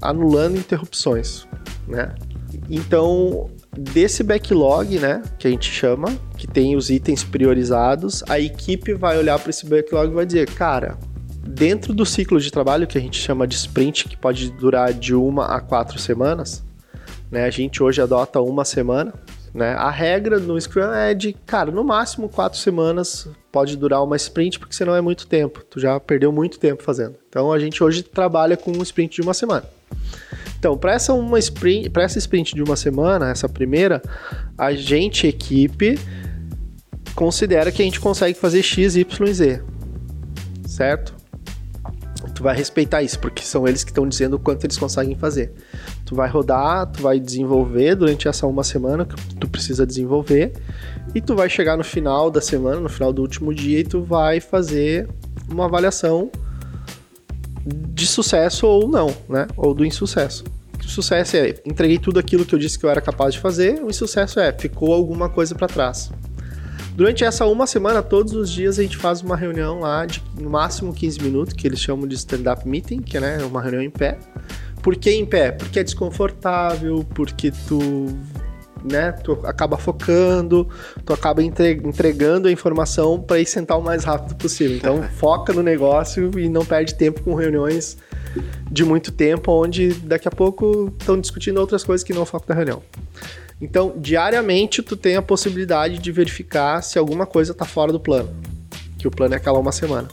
[0.00, 1.46] anulando interrupções,
[1.86, 2.14] né?
[2.70, 8.94] Então, desse backlog, né, que a gente chama, que tem os itens priorizados, a equipe
[8.94, 10.96] vai olhar para esse backlog e vai dizer, cara,
[11.46, 15.14] dentro do ciclo de trabalho que a gente chama de sprint, que pode durar de
[15.14, 16.64] uma a quatro semanas,
[17.30, 19.12] né, a gente hoje adota uma semana,
[19.56, 24.14] né, a regra no Scrum é de, cara, no máximo quatro semanas pode durar uma
[24.16, 27.16] sprint, porque senão é muito tempo, tu já perdeu muito tempo fazendo.
[27.26, 29.64] Então a gente hoje trabalha com um sprint de uma semana.
[30.58, 34.02] Então, para essa uma sprint, essa sprint de uma semana, essa primeira,
[34.58, 35.98] a gente equipe
[37.14, 39.62] considera que a gente consegue fazer x, y, z.
[40.66, 41.14] Certo?
[42.34, 45.54] Tu vai respeitar isso, porque são eles que estão dizendo o quanto eles conseguem fazer.
[46.06, 50.52] Tu vai rodar, tu vai desenvolver durante essa uma semana que tu precisa desenvolver,
[51.14, 54.02] e tu vai chegar no final da semana, no final do último dia, e tu
[54.02, 55.08] vai fazer
[55.50, 56.30] uma avaliação
[57.66, 59.46] de sucesso ou não, né?
[59.56, 60.44] Ou do insucesso.
[60.78, 63.82] O sucesso é entreguei tudo aquilo que eu disse que eu era capaz de fazer,
[63.82, 66.12] o insucesso é ficou alguma coisa para trás.
[66.96, 70.48] Durante essa uma semana, todos os dias a gente faz uma reunião lá de no
[70.48, 73.90] máximo 15 minutos, que eles chamam de stand-up meeting, que é né, uma reunião em
[73.90, 74.18] pé.
[74.86, 75.50] Por que em pé?
[75.50, 78.06] Porque é desconfortável, porque tu
[78.84, 79.10] né?
[79.10, 80.68] Tu acaba focando,
[81.04, 84.76] tu acaba entregando a informação para ir sentar o mais rápido possível.
[84.76, 87.98] Então, foca no negócio e não perde tempo com reuniões
[88.70, 92.46] de muito tempo, onde daqui a pouco estão discutindo outras coisas que não o foco
[92.46, 92.80] da reunião.
[93.60, 98.32] Então, diariamente, tu tem a possibilidade de verificar se alguma coisa está fora do plano,
[98.96, 100.06] que o plano é aquela uma semana.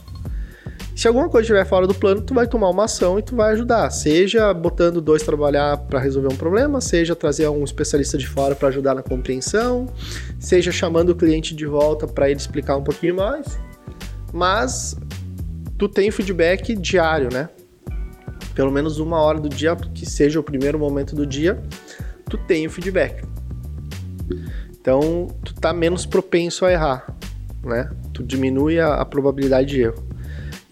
[0.94, 3.52] Se alguma coisa estiver fora do plano, tu vai tomar uma ação e tu vai
[3.52, 3.90] ajudar.
[3.90, 8.68] Seja botando dois trabalhar para resolver um problema, seja trazer um especialista de fora para
[8.68, 9.86] ajudar na compreensão,
[10.38, 13.58] seja chamando o cliente de volta para ele explicar um pouquinho mais.
[14.32, 14.96] Mas
[15.76, 17.48] tu tem feedback diário, né?
[18.54, 21.60] Pelo menos uma hora do dia, que seja o primeiro momento do dia,
[22.30, 23.24] tu tem o feedback.
[24.80, 27.16] Então, tu tá menos propenso a errar,
[27.64, 27.90] né?
[28.12, 30.13] Tu diminui a, a probabilidade de erro.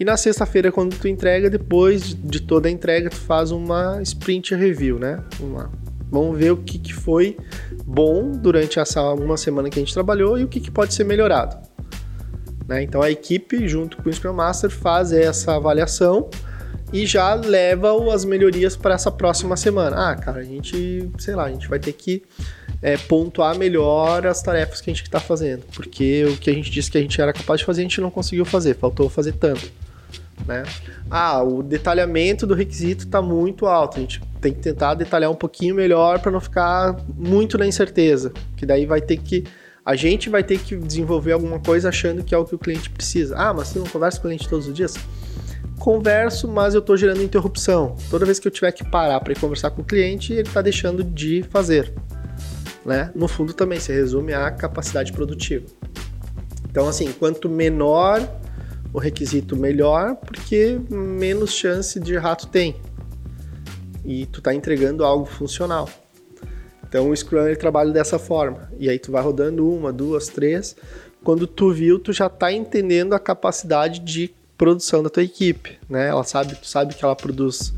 [0.03, 4.53] E na sexta-feira, quando tu entrega, depois de toda a entrega, tu faz uma sprint
[4.53, 5.23] review, né?
[5.39, 5.71] Uma...
[6.11, 7.37] Vamos ver o que, que foi
[7.85, 11.05] bom durante essa uma semana que a gente trabalhou e o que, que pode ser
[11.05, 11.55] melhorado.
[12.67, 12.83] Né?
[12.83, 16.29] Então a equipe, junto com o Scrum Master, faz essa avaliação
[16.91, 20.11] e já leva as melhorias para essa próxima semana.
[20.11, 22.23] Ah, cara, a gente, sei lá, a gente vai ter que
[22.81, 26.69] é, pontuar melhor as tarefas que a gente está fazendo, porque o que a gente
[26.69, 29.31] disse que a gente era capaz de fazer, a gente não conseguiu fazer, faltou fazer
[29.31, 29.71] tanto.
[30.45, 30.63] Né?
[31.09, 33.97] Ah, o detalhamento do requisito está muito alto.
[33.97, 38.33] A gente tem que tentar detalhar um pouquinho melhor para não ficar muito na incerteza.
[38.57, 39.45] Que daí vai ter que.
[39.85, 42.89] A gente vai ter que desenvolver alguma coisa achando que é o que o cliente
[42.89, 43.35] precisa.
[43.37, 44.95] Ah, mas você não conversa com o cliente todos os dias?
[45.79, 47.95] Converso, mas eu estou gerando interrupção.
[48.09, 51.03] Toda vez que eu tiver que parar para conversar com o cliente, ele está deixando
[51.03, 51.93] de fazer.
[52.85, 53.11] Né?
[53.13, 55.65] No fundo, também se resume à capacidade produtiva.
[56.69, 58.21] Então, assim, quanto menor
[58.93, 62.75] o requisito melhor, porque menos chance de rato tem.
[64.05, 65.89] E tu tá entregando algo funcional.
[66.87, 68.71] Então o Scrum ele trabalha dessa forma.
[68.77, 70.75] E aí tu vai rodando uma, duas, três.
[71.23, 76.09] Quando tu viu, tu já tá entendendo a capacidade de produção da tua equipe, né?
[76.09, 77.73] Ela sabe, tu sabe que ela produz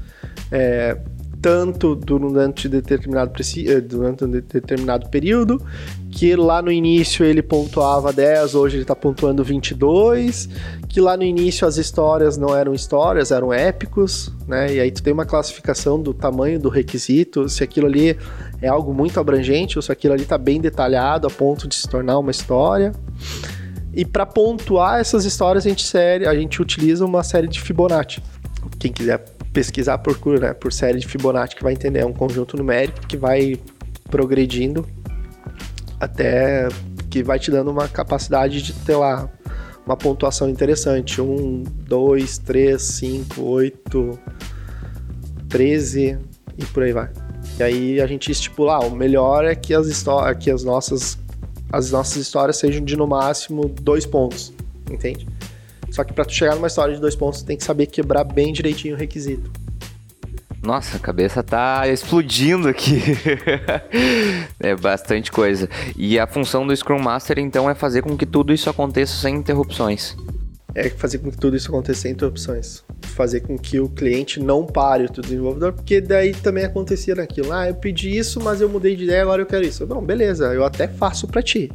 [0.52, 0.98] é,
[1.46, 3.32] tanto durante determinado,
[3.68, 5.62] eh, durante um determinado período,
[6.10, 10.50] que lá no início ele pontuava 10, hoje ele está pontuando 22,
[10.90, 14.74] que lá no início as histórias não eram histórias, eram épicos, né?
[14.74, 18.18] E aí tu tem uma classificação do tamanho do requisito, se aquilo ali
[18.60, 21.88] é algo muito abrangente ou se aquilo ali está bem detalhado a ponto de se
[21.88, 22.92] tornar uma história.
[23.94, 28.20] E para pontuar essas histórias a gente, série, a gente utiliza uma série de Fibonacci.
[28.80, 32.00] Quem quiser pesquisar por, né, por série de Fibonacci que vai entender.
[32.00, 33.58] É um conjunto numérico que vai
[34.12, 34.86] progredindo
[35.98, 36.68] até
[37.10, 39.30] que vai te dando uma capacidade de ter lá
[39.86, 41.22] uma pontuação interessante.
[41.22, 44.20] 1, 2, 3, 5, 8,
[45.48, 46.18] 13
[46.58, 47.10] e por aí vai.
[47.58, 50.04] E aí a gente estipula, ah, o melhor é que as,
[50.38, 51.18] que as nossas
[51.72, 54.54] as nossas histórias sejam de no máximo dois pontos,
[54.90, 55.28] entende?
[55.92, 58.24] Só que para tu chegar numa história de dois pontos, tu tem que saber quebrar
[58.24, 59.52] bem direitinho o requisito.
[60.66, 63.00] Nossa, a cabeça tá explodindo aqui.
[64.60, 65.70] é bastante coisa.
[65.96, 69.36] E a função do Scrum Master, então, é fazer com que tudo isso aconteça sem
[69.36, 70.18] interrupções.
[70.74, 72.84] É fazer com que tudo isso aconteça sem interrupções.
[73.04, 77.54] Fazer com que o cliente não pare o desenvolvedor, porque daí também acontecia naquilo.
[77.54, 79.86] Ah, eu pedi isso, mas eu mudei de ideia, agora eu quero isso.
[79.86, 81.72] Não, beleza, eu até faço para ti.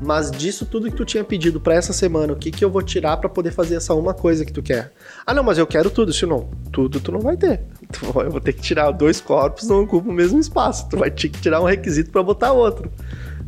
[0.00, 2.82] Mas disso tudo que tu tinha pedido para essa semana, o que que eu vou
[2.82, 4.92] tirar para poder fazer essa uma coisa que tu quer?
[5.24, 6.12] Ah, não, mas eu quero tudo.
[6.12, 7.62] Se não, tudo tu não vai ter.
[8.14, 10.88] Eu vou ter que tirar dois corpos, não ocupa o mesmo espaço.
[10.88, 12.90] Tu vai ter que tirar um requisito para botar outro,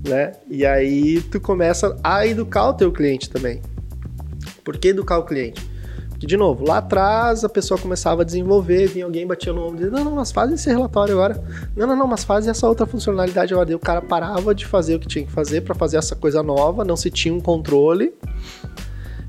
[0.07, 0.33] né?
[0.49, 3.61] E aí tu começa a educar o teu cliente também.
[4.65, 5.76] Por que educar o cliente?
[6.19, 9.77] Que, de novo, lá atrás a pessoa começava a desenvolver, vinha alguém, batia no ombro
[9.77, 11.43] e dizia, não, não, mas faz esse relatório agora.
[11.77, 13.67] Não, não, não, mas faz essa outra funcionalidade agora.
[13.67, 16.43] Daí o cara parava de fazer o que tinha que fazer para fazer essa coisa
[16.43, 18.15] nova, não se tinha um controle.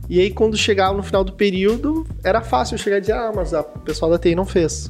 [0.10, 3.52] E aí, quando chegava no final do período, era fácil chegar e dizer, ah, mas
[3.52, 4.90] o pessoal da TI não fez.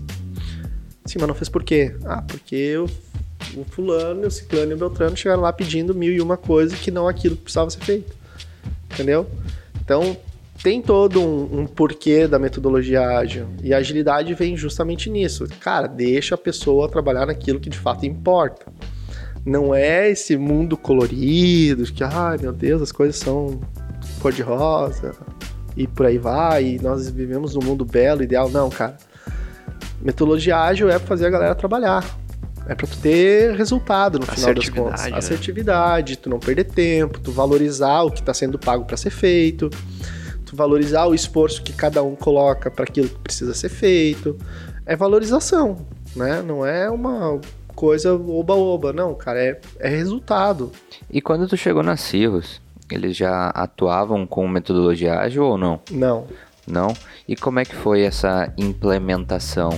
[1.06, 1.96] Sim, mas não fez por quê?
[2.06, 2.86] Ah, porque o,
[3.60, 6.92] o fulano, o ciclano e o beltrano chegaram lá pedindo mil e uma coisa que
[6.92, 8.16] não aquilo que precisava ser feito.
[8.94, 9.26] Entendeu?
[9.82, 10.16] Então,
[10.68, 13.48] tem todo um, um, porquê da metodologia ágil.
[13.64, 15.48] E a agilidade vem justamente nisso.
[15.62, 18.66] Cara, deixa a pessoa trabalhar naquilo que de fato importa.
[19.46, 23.62] Não é esse mundo colorido, que, ai meu Deus, as coisas são
[24.20, 25.14] cor-de-rosa
[25.78, 28.50] e por aí vai, e nós vivemos num mundo belo, ideal.
[28.50, 28.98] Não, cara.
[30.02, 32.04] Metodologia ágil é pra fazer a galera trabalhar.
[32.68, 35.06] É pra tu ter resultado no final das contas.
[35.06, 35.18] Né?
[35.18, 39.70] Assertividade, tu não perder tempo, tu valorizar o que está sendo pago para ser feito
[40.56, 44.38] valorizar o esforço que cada um coloca para aquilo que precisa ser feito.
[44.86, 45.86] É valorização,
[46.16, 46.42] né?
[46.42, 47.40] Não é uma
[47.76, 50.72] coisa oba-oba, não, cara, é, é resultado.
[51.10, 52.60] E quando tu chegou na Cirrus,
[52.92, 55.80] eles já atuavam com metodologia ágil ou não?
[55.92, 56.26] Não.
[56.66, 56.94] Não?
[57.28, 59.70] E como é que foi essa implementação?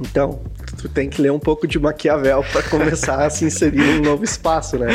[0.00, 0.40] Então,
[0.82, 4.24] tu tem que ler um pouco de Maquiavel para começar a se inserir num novo
[4.24, 4.88] espaço, né?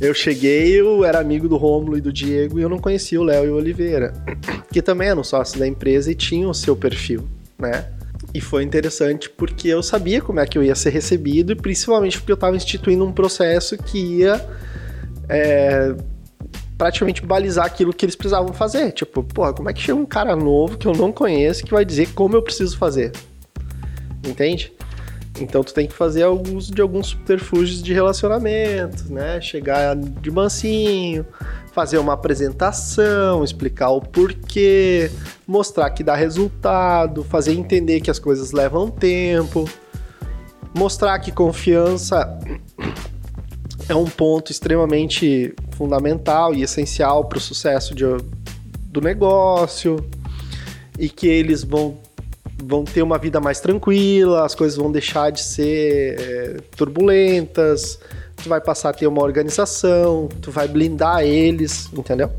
[0.00, 3.24] Eu cheguei, eu era amigo do Rômulo e do Diego e eu não conhecia o
[3.24, 4.12] Léo e o Oliveira,
[4.72, 7.86] que também eram sócios da empresa e tinham o seu perfil, né?
[8.34, 12.18] E foi interessante porque eu sabia como é que eu ia ser recebido e principalmente
[12.18, 14.44] porque eu estava instituindo um processo que ia
[15.28, 15.94] é,
[16.76, 18.92] praticamente balizar aquilo que eles precisavam fazer.
[18.92, 21.84] Tipo, porra, como é que chega um cara novo que eu não conheço que vai
[21.84, 23.12] dizer como eu preciso fazer?
[24.26, 24.72] Entende?
[25.40, 29.40] Então tu tem que fazer uso de alguns subterfúgios de relacionamento, né?
[29.40, 31.24] Chegar de mansinho,
[31.72, 35.10] fazer uma apresentação, explicar o porquê,
[35.46, 39.68] mostrar que dá resultado, fazer entender que as coisas levam tempo,
[40.74, 42.38] mostrar que confiança
[43.88, 48.04] é um ponto extremamente fundamental e essencial para o sucesso de,
[48.86, 49.96] do negócio
[50.98, 51.96] e que eles vão
[52.62, 57.98] vão ter uma vida mais tranquila, as coisas vão deixar de ser é, turbulentas,
[58.36, 62.30] tu vai passar a ter uma organização, tu vai blindar eles, entendeu?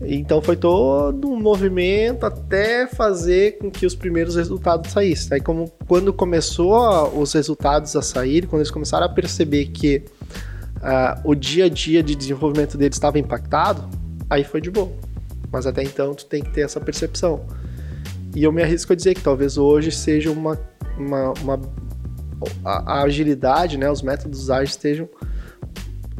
[0.00, 5.34] Então foi todo um movimento até fazer com que os primeiros resultados saíssem.
[5.34, 10.02] Aí como quando começou os resultados a sair, quando eles começaram a perceber que
[10.76, 13.88] uh, o dia a dia de desenvolvimento deles estava impactado,
[14.28, 14.92] aí foi de boa.
[15.50, 17.46] Mas até então tu tem que ter essa percepção.
[18.34, 20.58] E eu me arrisco a dizer que talvez hoje seja uma.
[20.98, 21.60] uma, uma
[22.64, 25.08] a, a, agilidade, né, os métodos ágeis estejam.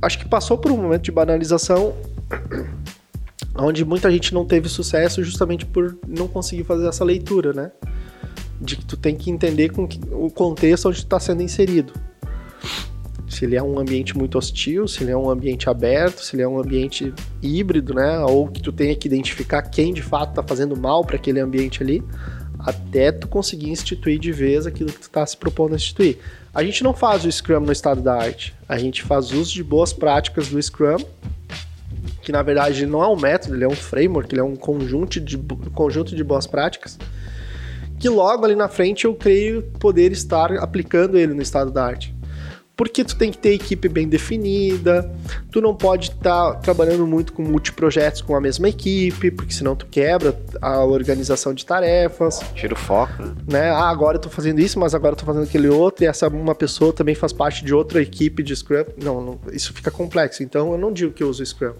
[0.00, 1.94] Acho que passou por um momento de banalização
[3.56, 7.72] onde muita gente não teve sucesso justamente por não conseguir fazer essa leitura, né?
[8.60, 11.92] De que tu tem que entender com que, o contexto onde tu está sendo inserido.
[13.35, 16.43] Se ele é um ambiente muito hostil, se ele é um ambiente aberto, se ele
[16.43, 17.12] é um ambiente
[17.43, 18.20] híbrido, né?
[18.20, 21.82] Ou que tu tenha que identificar quem de fato está fazendo mal para aquele ambiente
[21.82, 22.01] ali,
[22.61, 26.18] até tu conseguir instituir de vez aquilo que tu está se propondo a instituir.
[26.55, 29.64] A gente não faz o Scrum no estado da arte, a gente faz uso de
[29.64, 30.99] boas práticas do Scrum,
[32.22, 35.20] que na verdade não é um método, ele é um framework, ele é um conjunto
[35.20, 35.37] de,
[35.74, 36.97] conjunto de boas práticas
[37.99, 42.13] que logo ali na frente eu creio poder estar aplicando ele no estado da arte.
[42.76, 45.08] Porque tu tem que ter equipe bem definida,
[45.50, 49.76] tu não pode estar tá trabalhando muito com multiprojetos com a mesma equipe, porque senão
[49.76, 52.40] tu quebra a organização de tarefas.
[52.54, 53.34] Tira o foco, né?
[53.46, 53.70] né?
[53.70, 56.26] Ah, agora eu tô fazendo isso, mas agora eu tô fazendo aquele outro, e essa
[56.26, 58.84] uma pessoa também faz parte de outra equipe de Scrum.
[59.00, 60.42] Não, não isso fica complexo.
[60.42, 61.74] Então eu não digo que eu uso Scrum.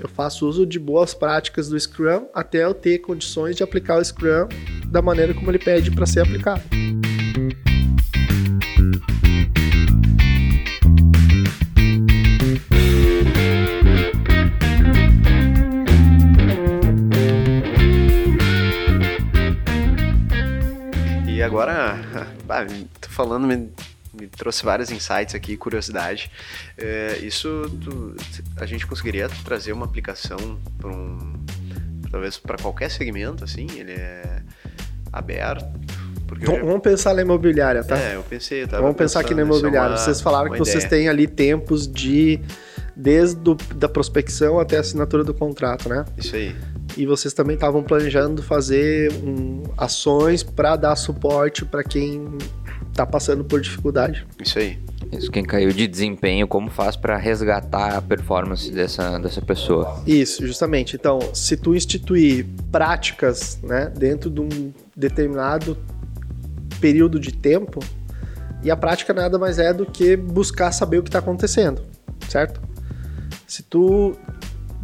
[0.00, 4.04] Eu faço uso de boas práticas do Scrum até eu ter condições de aplicar o
[4.04, 4.48] Scrum
[4.86, 6.62] da maneira como ele pede para ser aplicado.
[21.44, 21.96] Agora,
[23.00, 23.70] tô falando, me
[24.18, 26.30] me trouxe vários insights aqui, curiosidade.
[26.78, 28.14] É, isso tu,
[28.56, 30.38] a gente conseguiria trazer uma aplicação
[30.78, 31.32] para um,
[32.10, 34.42] talvez para qualquer segmento, assim, ele é
[35.12, 35.64] aberto.
[36.26, 36.64] Vamos, já...
[36.64, 37.98] vamos pensar na imobiliária, tá?
[37.98, 38.62] É, eu pensei.
[38.62, 39.90] Eu vamos pensar aqui na é imobiliária.
[39.90, 40.64] Uma, vocês falaram que ideia.
[40.64, 42.40] vocês têm ali tempos de
[42.96, 46.04] desde do, da prospecção até a assinatura do contrato, né?
[46.16, 46.54] Isso aí.
[46.96, 52.38] E vocês também estavam planejando fazer um, ações para dar suporte para quem
[52.94, 54.26] tá passando por dificuldade.
[54.40, 54.78] Isso aí.
[55.12, 60.02] Isso, quem caiu de desempenho, como faz para resgatar a performance dessa, dessa pessoa?
[60.06, 60.96] Isso, justamente.
[60.96, 65.76] Então, se tu instituir práticas né, dentro de um determinado
[66.80, 67.80] período de tempo,
[68.62, 71.82] e a prática nada mais é do que buscar saber o que está acontecendo,
[72.28, 72.60] certo?
[73.46, 74.16] Se tu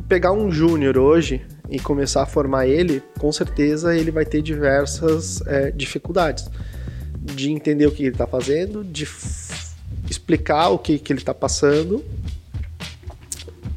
[0.06, 5.40] pegar um júnior hoje e começar a formar ele, com certeza ele vai ter diversas
[5.46, 6.48] é, dificuldades
[7.20, 9.06] de entender o que ele está fazendo, de
[10.10, 12.04] explicar o que, que ele está passando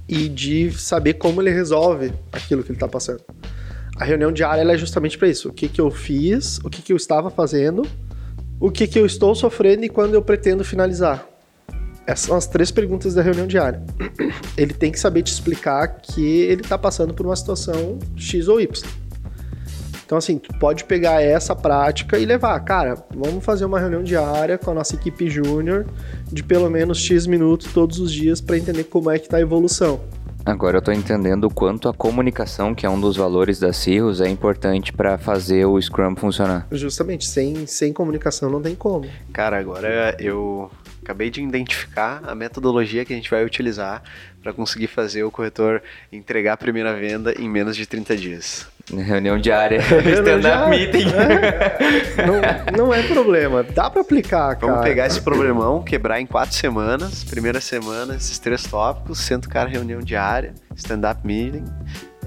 [0.07, 3.21] e de saber como ele resolve aquilo que ele está passando.
[3.95, 5.49] A reunião diária é justamente para isso.
[5.49, 7.83] O que, que eu fiz, o que, que eu estava fazendo,
[8.59, 11.27] o que, que eu estou sofrendo e quando eu pretendo finalizar.
[12.05, 13.81] Essas são as três perguntas da reunião diária.
[14.57, 18.59] Ele tem que saber te explicar que ele está passando por uma situação X ou
[18.59, 18.89] Y.
[20.05, 24.57] Então, assim, tu pode pegar essa prática e levar, cara, vamos fazer uma reunião diária
[24.57, 25.87] com a nossa equipe júnior
[26.31, 29.41] de pelo menos X minutos todos os dias para entender como é que tá a
[29.41, 30.01] evolução.
[30.45, 34.19] Agora eu tô entendendo o quanto a comunicação, que é um dos valores da Cirrus,
[34.19, 36.67] é importante para fazer o Scrum funcionar.
[36.69, 39.07] Justamente, sem, sem comunicação não tem como.
[39.31, 40.69] Cara, agora eu
[41.03, 44.01] acabei de identificar a metodologia que a gente vai utilizar
[44.41, 45.81] para conseguir fazer o corretor
[46.11, 48.67] entregar a primeira venda em menos de 30 dias.
[48.91, 49.79] Reunião diária,
[50.13, 51.07] stand-up meeting.
[51.07, 52.25] É.
[52.25, 54.73] Não, não, é problema, dá para aplicar, cara.
[54.73, 57.23] Vamos pegar esse problemão, quebrar em quatro semanas.
[57.23, 61.63] Primeira semana, esses três tópicos, senta o cara, reunião diária, stand-up meeting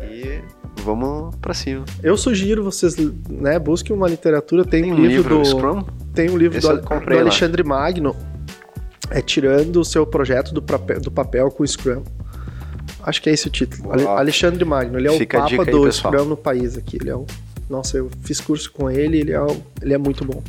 [0.01, 0.41] e
[0.83, 1.85] vamos para cima.
[2.03, 2.97] Eu sugiro vocês,
[3.29, 5.85] né, busquem uma literatura, tem, tem um livro, livro do Scrum?
[6.15, 8.17] Tem um livro do, do, Alexandre Magno,
[9.11, 12.03] é tirando o seu projeto do papel, do papel com o Scrum.
[13.03, 13.93] Acho que é esse o título.
[14.09, 16.97] Alexandre Magno, ele é Fica o papa do aí, Scrum no país aqui.
[17.01, 17.27] Ele é um,
[17.69, 19.39] nossa, eu fiz curso com ele, ele é,
[19.81, 20.43] ele é muito bom.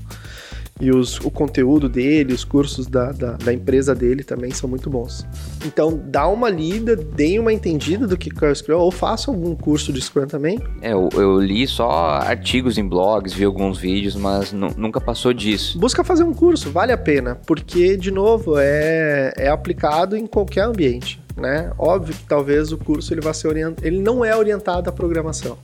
[0.79, 4.89] E os, o conteúdo dele, os cursos da, da, da, empresa dele também são muito
[4.89, 5.25] bons.
[5.65, 9.55] Então, dá uma lida, dê uma entendida do que é o Scrum, ou faça algum
[9.55, 10.59] curso de Scrum também.
[10.81, 15.79] É, eu, eu li só artigos em blogs, vi alguns vídeos, mas nunca passou disso.
[15.79, 20.61] Busca fazer um curso, vale a pena, porque, de novo, é, é aplicado em qualquer
[20.61, 21.71] ambiente né?
[21.77, 25.57] Óbvio que talvez o curso ele vai ser orientado, ele não é orientado à programação.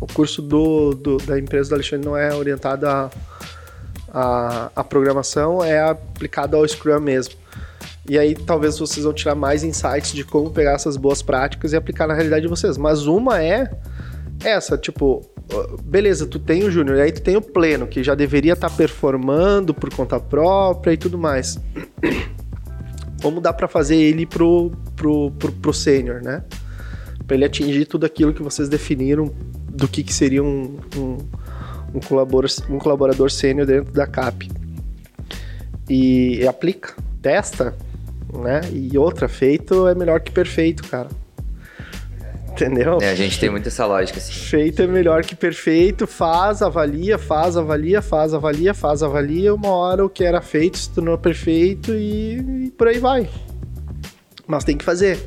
[0.00, 3.10] O curso do, do da empresa do Alexandre não é orientado à,
[4.14, 7.34] à, à programação, é aplicado ao Scrum mesmo.
[8.08, 11.76] E aí talvez vocês vão tirar mais insights de como pegar essas boas práticas e
[11.76, 12.78] aplicar na realidade de vocês.
[12.78, 13.70] Mas uma é
[14.44, 15.28] essa, tipo,
[15.82, 18.76] beleza, tu tem o júnior, aí tu tem o pleno, que já deveria estar tá
[18.76, 21.58] performando por conta própria e tudo mais
[23.24, 26.44] como dá para fazer ele pro, pro, pro, pro sênior, né?
[27.26, 29.32] Para ele atingir tudo aquilo que vocês definiram
[29.66, 31.16] do que, que seria um, um,
[31.94, 34.50] um, colaborador, um colaborador sênior dentro da CAP.
[35.88, 37.74] E, e aplica, testa,
[38.32, 38.62] né?
[38.72, 41.08] E outra, feito é melhor que perfeito, cara.
[42.50, 42.98] Entendeu?
[43.02, 44.32] É, a gente tem muita essa lógica, assim.
[44.32, 49.52] Feito é melhor que perfeito, faz, avalia, faz, avalia, faz, avalia, faz, avalia.
[49.52, 53.28] Uma hora o que era feito se tornou perfeito e, e por aí vai.
[54.46, 55.18] Mas tem que fazer.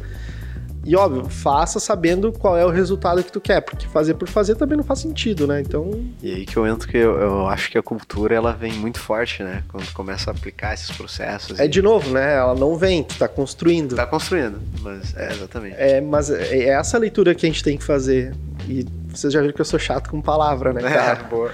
[0.88, 4.56] E óbvio, faça sabendo qual é o resultado que tu quer, porque fazer por fazer
[4.56, 5.60] também não faz sentido, né?
[5.60, 5.92] Então.
[6.24, 8.98] E aí que eu entro que eu, eu acho que a cultura ela vem muito
[8.98, 9.66] forte, né?
[9.68, 11.60] Quando começa a aplicar esses processos.
[11.60, 11.68] É e...
[11.68, 12.38] de novo, né?
[12.38, 13.98] Ela não vem, tu tá construindo.
[13.98, 15.76] Tá construindo, mas é exatamente.
[15.78, 18.34] É, mas é essa leitura que a gente tem que fazer.
[18.66, 21.20] E vocês já viram que eu sou chato com palavra, né, cara?
[21.20, 21.52] É, boa.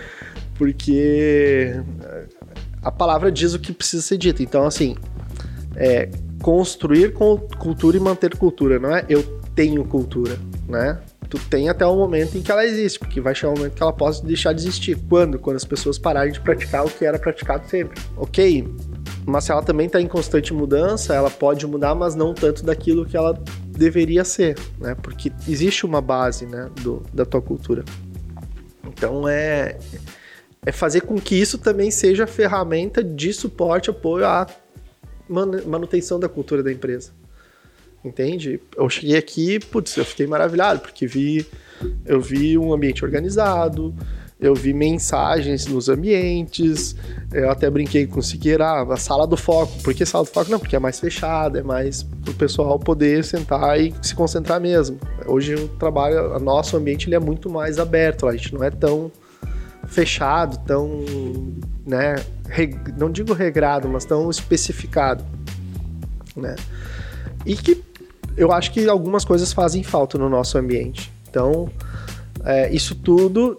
[0.56, 1.74] Porque
[2.84, 4.44] a palavra diz o que precisa ser dito.
[4.44, 4.96] Então, assim,
[5.76, 6.08] é,
[6.44, 9.24] construir cultura e manter cultura, não é eu
[9.56, 10.38] tenho cultura,
[10.68, 11.00] né?
[11.30, 13.82] Tu tem até o momento em que ela existe, porque vai chegar um momento que
[13.82, 14.98] ela possa deixar de existir.
[15.10, 15.40] Quando?
[15.40, 18.00] Quando as pessoas pararem de praticar o que era praticado sempre.
[18.18, 18.68] Ok,
[19.26, 23.06] mas se ela também está em constante mudança, ela pode mudar, mas não tanto daquilo
[23.06, 24.96] que ela deveria ser, né?
[25.02, 27.86] Porque existe uma base, né, do, da tua cultura.
[28.86, 29.78] Então é
[30.66, 34.48] é fazer com que isso também seja ferramenta de suporte, apoio à
[35.34, 37.12] manutenção da cultura da empresa.
[38.04, 38.60] Entende?
[38.76, 41.46] Eu cheguei aqui, putz, eu fiquei maravilhado, porque vi,
[42.06, 43.96] eu vi um ambiente organizado,
[44.44, 46.98] eu vi mensagens nos ambientes,
[47.32, 49.82] eu até brinquei com o Siqueira, a sala do foco.
[49.82, 50.52] Por que sala do foco?
[50.52, 54.60] Não, porque é mais fechada, é mais para o pessoal poder sentar e se concentrar
[54.60, 55.00] mesmo.
[55.26, 58.70] Hoje o trabalho, o nosso ambiente ele é muito mais aberto, a gente não é
[58.70, 59.10] tão
[59.94, 61.06] fechado, tão,
[61.86, 62.16] né,
[62.98, 65.24] não digo regrado, mas tão especificado,
[66.36, 66.56] né?
[67.46, 67.84] E que
[68.36, 71.12] eu acho que algumas coisas fazem falta no nosso ambiente.
[71.30, 71.70] Então,
[72.44, 73.58] é, isso tudo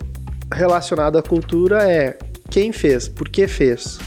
[0.53, 2.19] relacionado à cultura é
[2.51, 3.99] quem fez, por que fez,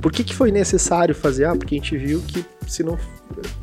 [0.00, 1.44] por que, que foi necessário fazer?
[1.44, 2.98] Ah, porque a gente viu que se não.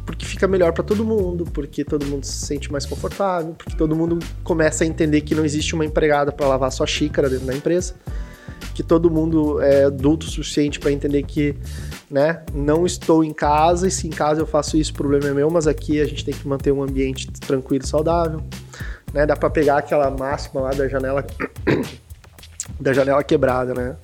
[0.05, 3.95] Porque fica melhor para todo mundo, porque todo mundo se sente mais confortável, porque todo
[3.95, 7.55] mundo começa a entender que não existe uma empregada para lavar sua xícara dentro da
[7.55, 7.95] empresa,
[8.73, 11.55] que todo mundo é adulto o suficiente para entender que
[12.09, 15.33] né, não estou em casa e se em casa eu faço isso, o problema é
[15.33, 18.41] meu, mas aqui a gente tem que manter um ambiente tranquilo e saudável.
[19.13, 19.25] Né?
[19.25, 21.25] Dá para pegar aquela máxima lá da janela
[22.79, 23.95] da janela quebrada, né?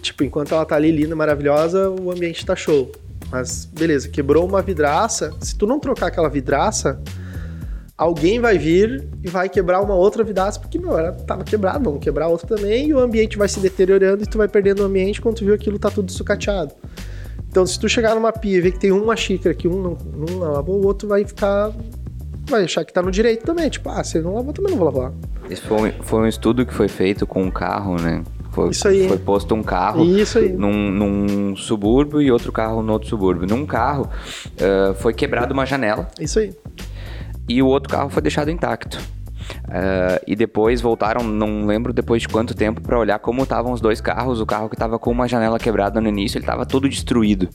[0.00, 2.90] Tipo, enquanto ela tá ali linda, maravilhosa, o ambiente tá show.
[3.30, 5.34] Mas beleza, quebrou uma vidraça.
[5.40, 7.00] Se tu não trocar aquela vidraça,
[7.96, 12.00] alguém vai vir e vai quebrar uma outra vidraça, porque, meu, ela tava quebrada, vamos
[12.00, 15.20] quebrar outra também, e o ambiente vai se deteriorando e tu vai perdendo o ambiente
[15.20, 16.72] quando tu viu aquilo tá tudo sucateado.
[17.50, 19.98] Então, se tu chegar numa pia e ver que tem uma xícara que um não,
[20.14, 21.72] não lavou, o outro vai ficar.
[22.48, 23.68] Vai achar que tá no direito também.
[23.68, 25.12] Tipo, ah, se ele não lavou, também não vou lavar.
[25.50, 28.22] Esse foi, foi um estudo que foi feito com um carro, né?
[28.50, 29.06] Foi, Isso aí.
[29.06, 30.52] foi posto um carro Isso aí.
[30.52, 33.46] Num, num subúrbio e outro carro no outro subúrbio.
[33.46, 34.08] Num carro
[34.54, 36.08] uh, foi quebrado uma janela.
[36.18, 36.54] Isso aí.
[37.48, 38.98] E o outro carro foi deixado intacto.
[39.64, 43.80] Uh, e depois voltaram, não lembro depois de quanto tempo, para olhar como estavam os
[43.80, 44.40] dois carros.
[44.40, 47.48] O carro que estava com uma janela quebrada no início, ele estava todo destruído.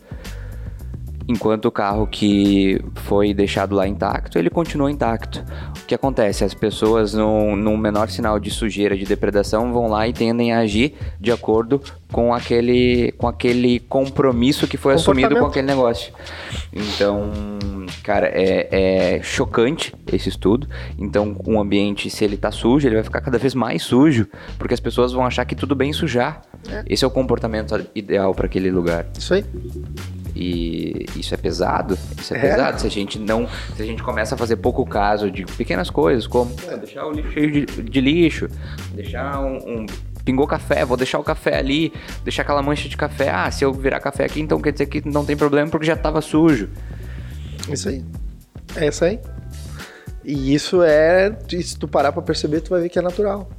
[1.28, 5.44] Enquanto o carro que foi deixado lá intacto, ele continuou intacto.
[5.82, 6.44] O que acontece?
[6.44, 10.60] As pessoas, num, num menor sinal de sujeira, de depredação, vão lá e tendem a
[10.60, 16.14] agir de acordo com aquele, com aquele compromisso que foi assumido com aquele negócio.
[16.72, 17.32] Então,
[18.04, 20.68] cara, é, é chocante esse estudo.
[20.98, 24.74] Então, um ambiente, se ele tá sujo, ele vai ficar cada vez mais sujo, porque
[24.74, 26.42] as pessoas vão achar que tudo bem sujar.
[26.70, 26.84] É.
[26.88, 29.06] Esse é o comportamento ideal para aquele lugar.
[29.18, 29.44] Isso aí.
[30.36, 31.98] E isso é pesado.
[32.18, 32.82] Isso é, é, pesado.
[32.82, 33.48] Se a gente não.
[33.76, 37.32] Se a gente começa a fazer pouco caso de pequenas coisas, como deixar o lixo
[37.32, 38.50] cheio de, de lixo,
[38.94, 39.86] deixar um, um
[40.26, 43.30] pingou café, vou deixar o café ali, deixar aquela mancha de café.
[43.30, 45.94] Ah, se eu virar café aqui, então quer dizer que não tem problema porque já
[45.94, 46.70] estava sujo.
[47.70, 48.04] Isso aí.
[48.76, 49.20] É isso aí.
[50.24, 53.50] E isso é, se tu parar para perceber, tu vai ver que é natural.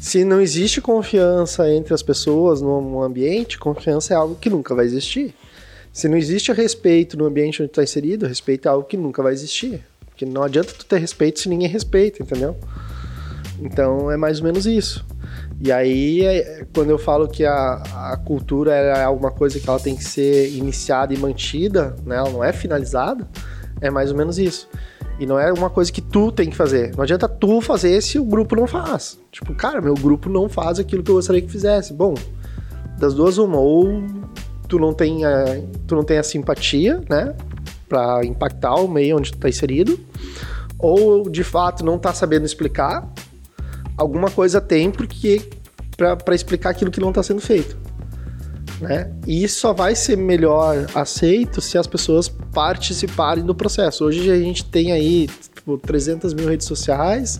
[0.00, 4.86] Se não existe confiança entre as pessoas no ambiente, confiança é algo que nunca vai
[4.86, 5.34] existir.
[5.92, 9.22] Se não existe respeito no ambiente onde tu tá inserido, respeito é algo que nunca
[9.22, 9.84] vai existir.
[10.06, 12.56] Porque não adianta tu ter respeito se ninguém respeita, entendeu?
[13.60, 15.04] Então é mais ou menos isso.
[15.60, 17.82] E aí, é, quando eu falo que a,
[18.12, 22.16] a cultura é alguma coisa que ela tem que ser iniciada e mantida, né?
[22.16, 23.28] Ela não é finalizada,
[23.80, 24.68] é mais ou menos isso.
[25.18, 26.94] E não é uma coisa que tu tem que fazer.
[26.96, 29.18] Não adianta tu fazer se o grupo não faz.
[29.30, 31.92] Tipo, cara, meu grupo não faz aquilo que eu gostaria que fizesse.
[31.92, 32.14] Bom,
[32.98, 34.02] das duas uma, ou
[34.70, 37.34] tu não tem a, tu não tem a simpatia, né,
[37.88, 39.98] para impactar o meio onde tu tá inserido,
[40.78, 43.06] ou de fato não tá sabendo explicar,
[43.96, 45.42] alguma coisa tem porque
[45.96, 47.76] para explicar aquilo que não está sendo feito.
[48.80, 49.12] Né?
[49.26, 54.06] E isso só vai ser melhor aceito se as pessoas participarem do processo.
[54.06, 57.38] Hoje a gente tem aí, tipo, 300 mil redes sociais,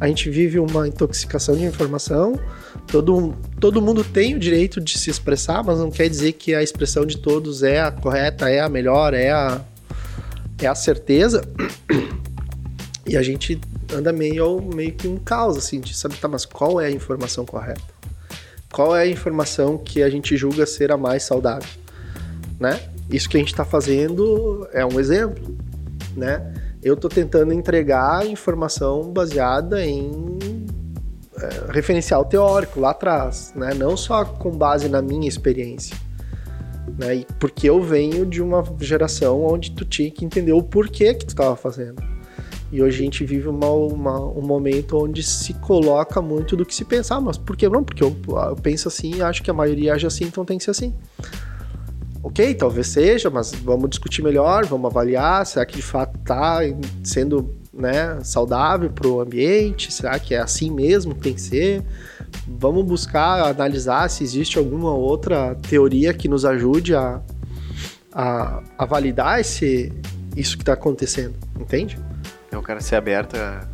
[0.00, 2.40] a gente vive uma intoxicação de informação,
[2.86, 6.62] todo, todo mundo tem o direito de se expressar, mas não quer dizer que a
[6.62, 9.60] expressão de todos é a correta, é a melhor, é a,
[10.60, 11.42] é a certeza.
[13.06, 13.60] E a gente
[13.92, 17.44] anda meio, meio que um caos, assim, de saber, tá, mas qual é a informação
[17.44, 17.82] correta?
[18.70, 21.68] Qual é a informação que a gente julga ser a mais saudável?
[22.60, 22.78] Né?
[23.10, 25.56] Isso que a gente está fazendo é um exemplo,
[26.16, 26.54] né?
[26.82, 30.10] Eu estou tentando entregar informação baseada em
[31.36, 33.74] é, referencial teórico lá atrás, né?
[33.74, 35.96] Não só com base na minha experiência,
[36.98, 37.16] né?
[37.16, 41.26] E porque eu venho de uma geração onde tu tinha que entender o porquê que
[41.26, 42.02] tu estava fazendo.
[42.72, 46.74] E hoje a gente vive uma, uma, um momento onde se coloca muito do que
[46.74, 47.16] se pensa.
[47.16, 47.82] Ah, mas por que não?
[47.82, 48.16] Porque eu,
[48.48, 50.94] eu penso assim e acho que a maioria age assim, então tem que ser assim.
[52.22, 55.46] Ok, talvez seja, mas vamos discutir melhor, vamos avaliar.
[55.46, 56.60] Será que de fato está
[57.02, 59.90] sendo né, saudável para o ambiente?
[59.90, 61.82] Será que é assim mesmo que tem que ser?
[62.46, 67.22] Vamos buscar analisar se existe alguma outra teoria que nos ajude a,
[68.12, 69.90] a, a validar esse,
[70.36, 71.98] isso que está acontecendo, entende?
[72.52, 73.66] É o cara ser aberto a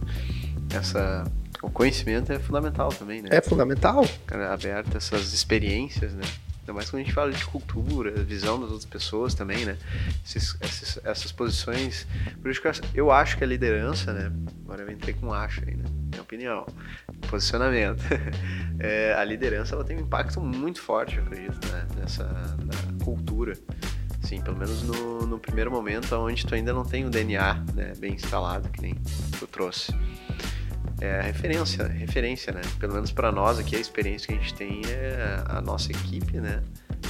[0.72, 1.24] essa.
[1.62, 3.30] O conhecimento é fundamental também, né?
[3.32, 4.04] É fundamental.
[4.04, 6.22] O cara aberto a essas experiências, né?
[6.66, 9.78] Ainda mais quando a gente fala de cultura, visão das outras pessoas também, né?
[10.24, 10.58] Esses,
[11.04, 12.08] essas posições.
[12.42, 14.32] Por isso que eu acho que a liderança, né?
[14.64, 15.84] Agora eu entrei com acho aí, né?
[16.10, 16.66] Minha opinião.
[17.30, 18.02] Posicionamento.
[18.78, 21.88] É, a liderança ela tem um impacto muito forte, eu acredito, né?
[21.96, 23.54] Nessa na cultura.
[24.22, 27.94] Sim, pelo menos no, no primeiro momento, onde tu ainda não tem o DNA né,
[27.96, 28.94] bem instalado, que nem
[29.38, 29.94] tu trouxe.
[31.00, 32.62] É a referência, referência, né?
[32.80, 36.40] Pelo menos para nós aqui, a experiência que a gente tem é a nossa equipe,
[36.40, 36.62] né?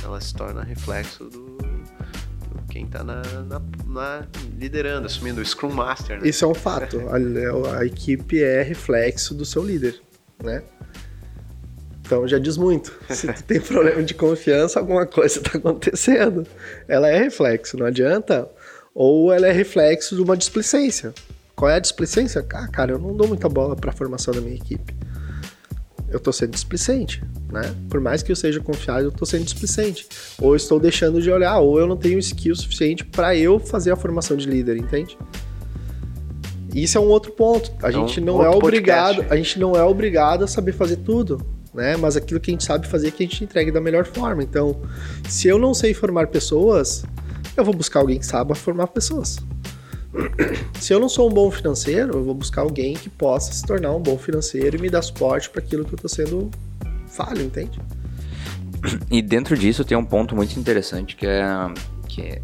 [0.02, 4.26] Ela se torna reflexo do, do quem está na, na, na,
[4.58, 6.20] liderando, assumindo o Scrum Master.
[6.20, 6.28] Né?
[6.28, 7.00] Isso é um fato.
[7.08, 10.00] a, a equipe é reflexo do seu líder,
[10.42, 10.62] né?
[12.00, 12.92] Então já diz muito.
[13.10, 16.44] Se tu tem problema de confiança, alguma coisa está acontecendo.
[16.88, 18.48] Ela é reflexo, não adianta.
[18.94, 21.12] Ou ela é reflexo de uma displicência.
[21.56, 22.46] Qual é a displicência?
[22.52, 24.94] Ah, cara, eu não dou muita bola para a formação da minha equipe.
[26.08, 27.74] Eu estou sendo displicente, né?
[27.88, 30.06] Por mais que eu seja confiável, eu estou sendo displicente.
[30.40, 33.96] Ou estou deixando de olhar, ou eu não tenho skill suficiente para eu fazer a
[33.96, 35.18] formação de líder, entende?
[36.74, 37.72] Isso é um outro ponto.
[37.82, 39.32] A é gente não é obrigado, podcast.
[39.32, 41.96] a gente não é obrigado a saber fazer tudo né?
[41.96, 44.42] Mas aquilo que a gente sabe fazer que a gente entregue da melhor forma.
[44.42, 44.80] Então,
[45.28, 47.04] se eu não sei formar pessoas,
[47.56, 49.36] eu vou buscar alguém que saiba formar pessoas.
[50.80, 53.92] Se eu não sou um bom financeiro, eu vou buscar alguém que possa se tornar
[53.92, 56.50] um bom financeiro e me dar suporte para aquilo que eu estou sendo
[57.08, 57.80] falho, entende?
[59.10, 61.42] E dentro disso tem um ponto muito interessante que é,
[62.08, 62.42] que é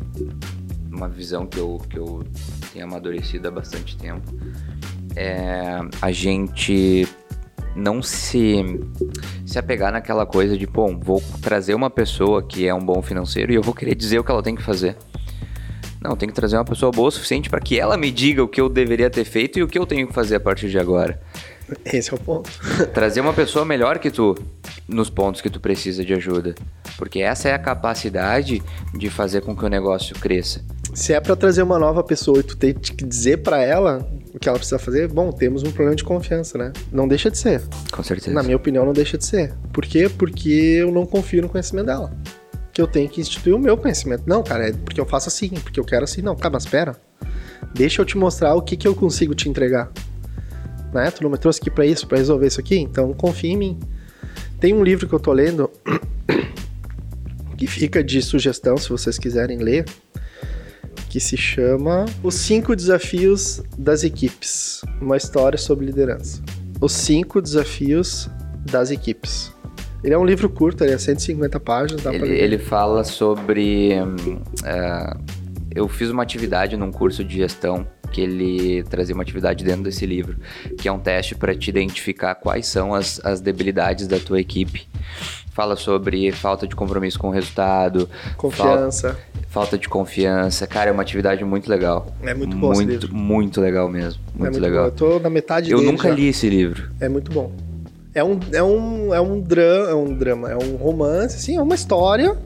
[0.91, 2.25] uma visão que eu, que eu
[2.73, 4.33] tenho amadurecido há bastante tempo.
[5.15, 7.07] É a gente
[7.77, 8.65] não se
[9.47, 13.53] se apegar naquela coisa de, bom, vou trazer uma pessoa que é um bom financeiro
[13.53, 14.97] e eu vou querer dizer o que ela tem que fazer.
[16.03, 18.48] Não, tem que trazer uma pessoa boa o suficiente para que ela me diga o
[18.48, 20.78] que eu deveria ter feito e o que eu tenho que fazer a partir de
[20.78, 21.20] agora.
[21.84, 22.50] Esse é o ponto.
[22.92, 24.34] trazer uma pessoa melhor que tu
[24.88, 26.55] nos pontos que tu precisa de ajuda.
[26.98, 30.64] Porque essa é a capacidade de fazer com que o negócio cresça.
[30.92, 34.38] Se é para trazer uma nova pessoa e tu tem que dizer para ela o
[34.38, 36.72] que ela precisa fazer, bom, temos um problema de confiança, né?
[36.90, 37.62] Não deixa de ser.
[37.90, 38.32] Com certeza.
[38.32, 39.55] Na minha opinião, não deixa de ser.
[39.72, 40.09] Por quê?
[40.09, 42.12] Porque eu não confio no conhecimento dela.
[42.73, 44.25] Que eu tenho que instituir o meu conhecimento.
[44.27, 46.23] Não, cara, é porque eu faço assim, porque eu quero assim.
[46.23, 46.97] Não, cara, mas espera.
[47.75, 49.91] Deixa eu te mostrar o que, que eu consigo te entregar.
[50.93, 51.11] Né?
[51.11, 52.77] Tu não me trouxe aqui para isso, para resolver isso aqui?
[52.77, 53.81] Então confia em mim.
[54.61, 55.70] Tem um livro que eu tô lendo
[57.57, 59.85] que fica de sugestão, se vocês quiserem ler,
[61.09, 66.43] que se chama Os Cinco Desafios das Equipes Uma História sobre Liderança.
[66.81, 68.29] Os Cinco Desafios
[68.64, 69.51] das Equipes.
[70.03, 72.05] Ele é um livro curto, ele é 150 páginas.
[72.07, 73.92] Ele, ele, fala sobre.
[74.00, 75.20] Uh,
[75.74, 80.05] eu fiz uma atividade num curso de gestão que ele trazia uma atividade dentro desse
[80.05, 80.36] livro,
[80.76, 84.86] que é um teste para te identificar quais são as, as debilidades da tua equipe.
[85.53, 89.14] Fala sobre falta de compromisso com o resultado, confiança.
[89.14, 90.66] Falta falta de confiança.
[90.66, 92.11] Cara, é uma atividade muito legal.
[92.22, 93.14] É muito bom Muito, esse livro.
[93.14, 94.20] muito legal mesmo.
[94.34, 94.84] Muito, é muito legal.
[94.84, 94.88] Bom.
[94.88, 96.14] Eu tô na metade Eu nunca já.
[96.14, 96.90] li esse livro.
[96.98, 97.53] É muito bom.
[98.15, 101.63] É um, é um, é um, drama, é um drama, é um romance, assim, é
[101.63, 102.37] uma história,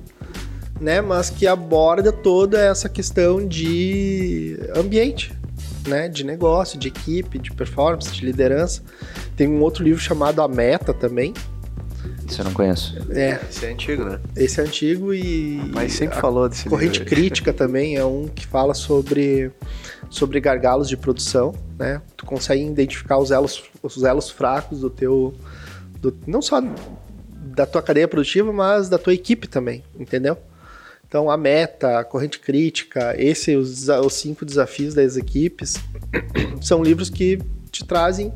[0.80, 1.00] né?
[1.00, 5.32] Mas que aborda toda essa questão de ambiente,
[5.88, 6.08] né?
[6.08, 8.82] De negócio, de equipe, de performance, de liderança.
[9.36, 11.34] Tem um outro livro chamado A Meta também,
[12.28, 12.96] isso eu não conheço.
[13.10, 13.38] É.
[13.48, 14.20] Esse é antigo, né?
[14.36, 15.60] Esse é antigo e.
[15.72, 17.14] Mas sempre falou desse Corrente livro.
[17.14, 19.52] Crítica também é um que fala sobre
[20.10, 22.00] sobre gargalos de produção, né?
[22.16, 25.34] Tu consegue identificar os elos, os elos fracos do teu,
[26.00, 26.60] do, não só
[27.56, 30.36] da tua cadeia produtiva, mas da tua equipe também, entendeu?
[31.08, 35.76] Então, a meta, a corrente crítica, esses os, os cinco desafios das equipes
[36.60, 37.38] são livros que
[37.70, 38.32] te trazem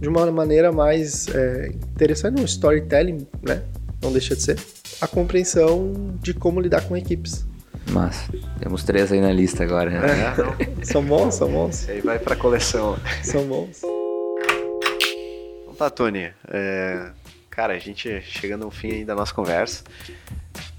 [0.00, 3.62] de uma maneira mais é, interessante, um storytelling, né?
[4.02, 4.58] Não deixa de ser.
[5.00, 7.44] A compreensão de como lidar com equipes.
[7.90, 8.28] Mas
[8.60, 9.90] temos três aí na lista agora.
[9.90, 10.34] Né?
[10.80, 11.88] É, são bons, são bons.
[11.88, 12.98] Aí vai pra coleção.
[13.22, 13.82] São bons.
[15.62, 16.30] Então tá, Tony.
[16.48, 17.10] É,
[17.50, 19.84] cara, a gente chegando ao fim aí da nossa conversa.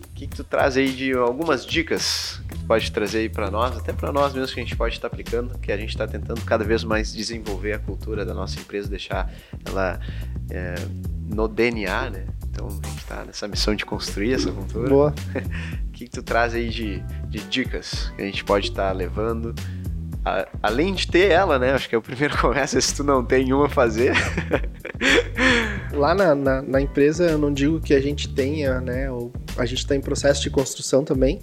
[0.06, 3.50] O que, que tu traz aí de algumas dicas que tu pode trazer aí para
[3.50, 6.06] nós, até para nós mesmos que a gente pode estar aplicando, que a gente está
[6.06, 9.32] tentando cada vez mais desenvolver a cultura da nossa empresa, deixar
[9.66, 10.00] ela
[10.50, 10.76] é,
[11.26, 12.26] no DNA, né?
[12.60, 14.90] Então a gente está nessa missão de construir essa cultura.
[14.90, 15.14] Boa.
[15.90, 19.54] O que, que tu traz aí de, de dicas que a gente pode estar levando?
[20.24, 21.74] A, além de ter ela, né?
[21.74, 24.14] Acho que é o primeiro começa se tu não tem uma a fazer.
[25.92, 29.12] Lá na, na, na, empresa eu não digo que a gente tenha, né?
[29.12, 31.40] Ou a gente está em processo de construção também.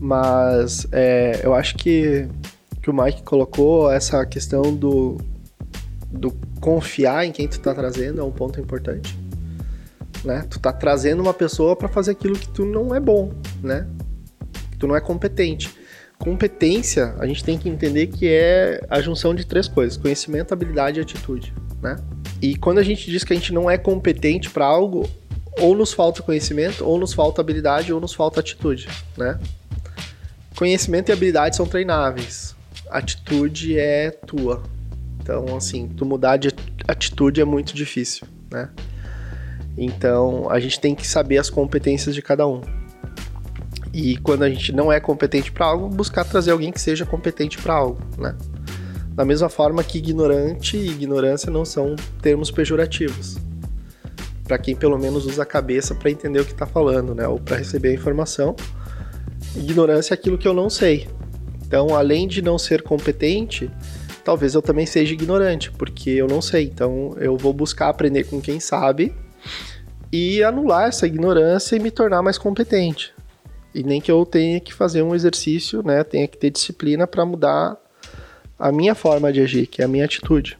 [0.00, 2.26] Mas é, eu acho que,
[2.80, 5.18] que o Mike colocou essa questão do,
[6.10, 6.30] do
[6.62, 9.23] confiar em quem tu está trazendo é um ponto importante
[10.24, 10.46] né?
[10.48, 13.86] Tu tá trazendo uma pessoa para fazer aquilo que tu não é bom, né?
[14.70, 15.70] Que tu não é competente.
[16.18, 20.98] Competência, a gente tem que entender que é a junção de três coisas: conhecimento, habilidade
[20.98, 21.52] e atitude,
[21.82, 21.96] né?
[22.40, 25.08] E quando a gente diz que a gente não é competente para algo,
[25.58, 29.38] ou nos falta conhecimento, ou nos falta habilidade, ou nos falta atitude, né?
[30.56, 32.54] Conhecimento e habilidade são treináveis.
[32.88, 34.62] Atitude é tua.
[35.20, 36.48] Então, assim, tu mudar de
[36.86, 38.68] atitude é muito difícil, né?
[39.76, 42.60] Então, a gente tem que saber as competências de cada um.
[43.92, 47.58] E quando a gente não é competente para algo, buscar trazer alguém que seja competente
[47.58, 48.36] para algo, né?
[49.10, 53.36] Da mesma forma que ignorante e ignorância não são termos pejorativos.
[54.42, 57.26] Para quem pelo menos usa a cabeça para entender o que está falando, né?
[57.26, 58.56] Ou para receber a informação.
[59.56, 61.08] Ignorância é aquilo que eu não sei.
[61.64, 63.70] Então, além de não ser competente,
[64.24, 66.64] talvez eu também seja ignorante, porque eu não sei.
[66.64, 69.14] Então, eu vou buscar aprender com quem sabe
[70.16, 73.12] e anular essa ignorância e me tornar mais competente.
[73.74, 77.26] E nem que eu tenha que fazer um exercício, né, tenha que ter disciplina para
[77.26, 77.76] mudar
[78.56, 80.56] a minha forma de agir, que é a minha atitude.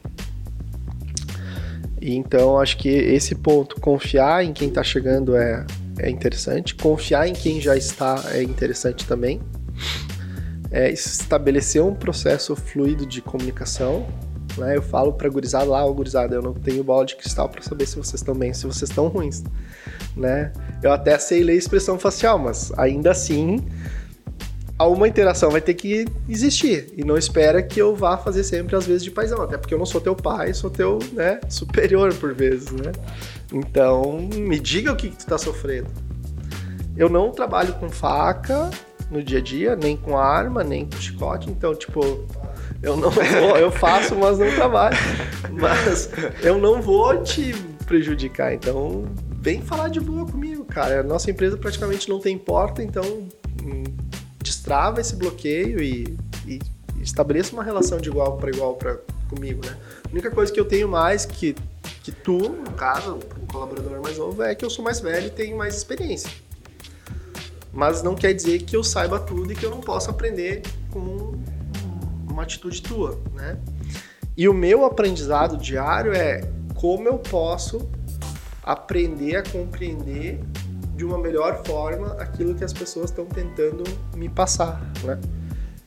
[2.01, 5.65] E então acho que esse ponto, confiar em quem está chegando é,
[5.99, 9.39] é interessante, confiar em quem já está é interessante também.
[10.69, 14.05] É estabelecer um processo fluido de comunicação,
[14.57, 14.77] né?
[14.77, 17.85] Eu falo pra gurizada lá, ó, gurizada, eu não tenho bola de cristal para saber
[17.85, 19.43] se vocês estão bem, se vocês estão ruins,
[20.15, 20.51] né?
[20.81, 23.63] Eu até sei ler expressão facial, mas ainda assim
[24.77, 26.93] alguma interação vai ter que existir.
[26.95, 29.77] E não espera que eu vá fazer sempre as vezes de paizão, até porque eu
[29.77, 32.91] não sou teu pai, sou teu, né, superior por vezes, né?
[33.53, 35.89] Então, me diga o que, que tu tá sofrendo.
[36.97, 38.69] Eu não trabalho com faca
[39.09, 42.25] no dia a dia, nem com arma, nem com chicote, então, tipo,
[42.81, 44.97] eu não vou, eu faço, mas não trabalho.
[45.51, 46.09] Mas
[46.43, 47.53] eu não vou te
[47.85, 48.53] prejudicar.
[48.53, 49.05] Então,
[49.41, 50.99] vem falar de boa comigo, cara.
[50.99, 53.03] A nossa empresa praticamente não tem porta, então
[53.63, 53.83] hum,
[54.41, 56.17] destrava esse bloqueio e,
[56.47, 56.59] e
[57.01, 58.97] estabeleça uma relação de igual para igual pra,
[59.29, 59.77] comigo, né?
[60.03, 61.55] A única coisa que eu tenho mais que,
[62.03, 65.29] que tu, no caso, o colaborador mais novo, é que eu sou mais velho e
[65.29, 66.29] tenho mais experiência.
[67.71, 70.61] Mas não quer dizer que eu saiba tudo e que eu não possa aprender
[70.91, 71.33] com
[72.35, 73.57] uma atitude tua, né?
[74.35, 76.41] E o meu aprendizado diário é
[76.75, 77.89] como eu posso
[78.61, 80.41] aprender a compreender
[80.95, 83.83] de uma melhor forma aquilo que as pessoas estão tentando
[84.13, 85.17] me passar, né?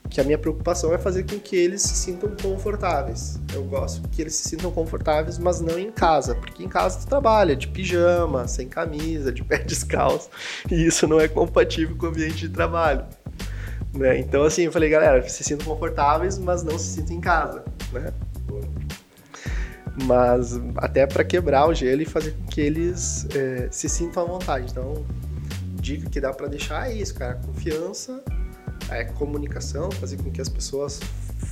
[0.09, 3.39] Que a minha preocupação é fazer com que eles se sintam confortáveis.
[3.53, 7.07] Eu gosto que eles se sintam confortáveis, mas não em casa, porque em casa tu
[7.07, 10.31] trabalha de pijama, sem camisa, de pé descalço,
[10.71, 13.05] e isso não é compatível com o ambiente de trabalho.
[13.95, 14.18] Né?
[14.18, 18.12] Então, assim, eu falei, galera, se sintam confortáveis, mas não se sintam em casa, né?
[20.05, 24.26] Mas até para quebrar o gelo e fazer com que eles é, se sintam à
[24.26, 24.70] vontade.
[24.70, 25.05] Então,
[25.80, 27.34] dica que dá para deixar é isso, cara.
[27.34, 28.22] Confiança,
[28.91, 31.01] é, comunicação, fazer com que as pessoas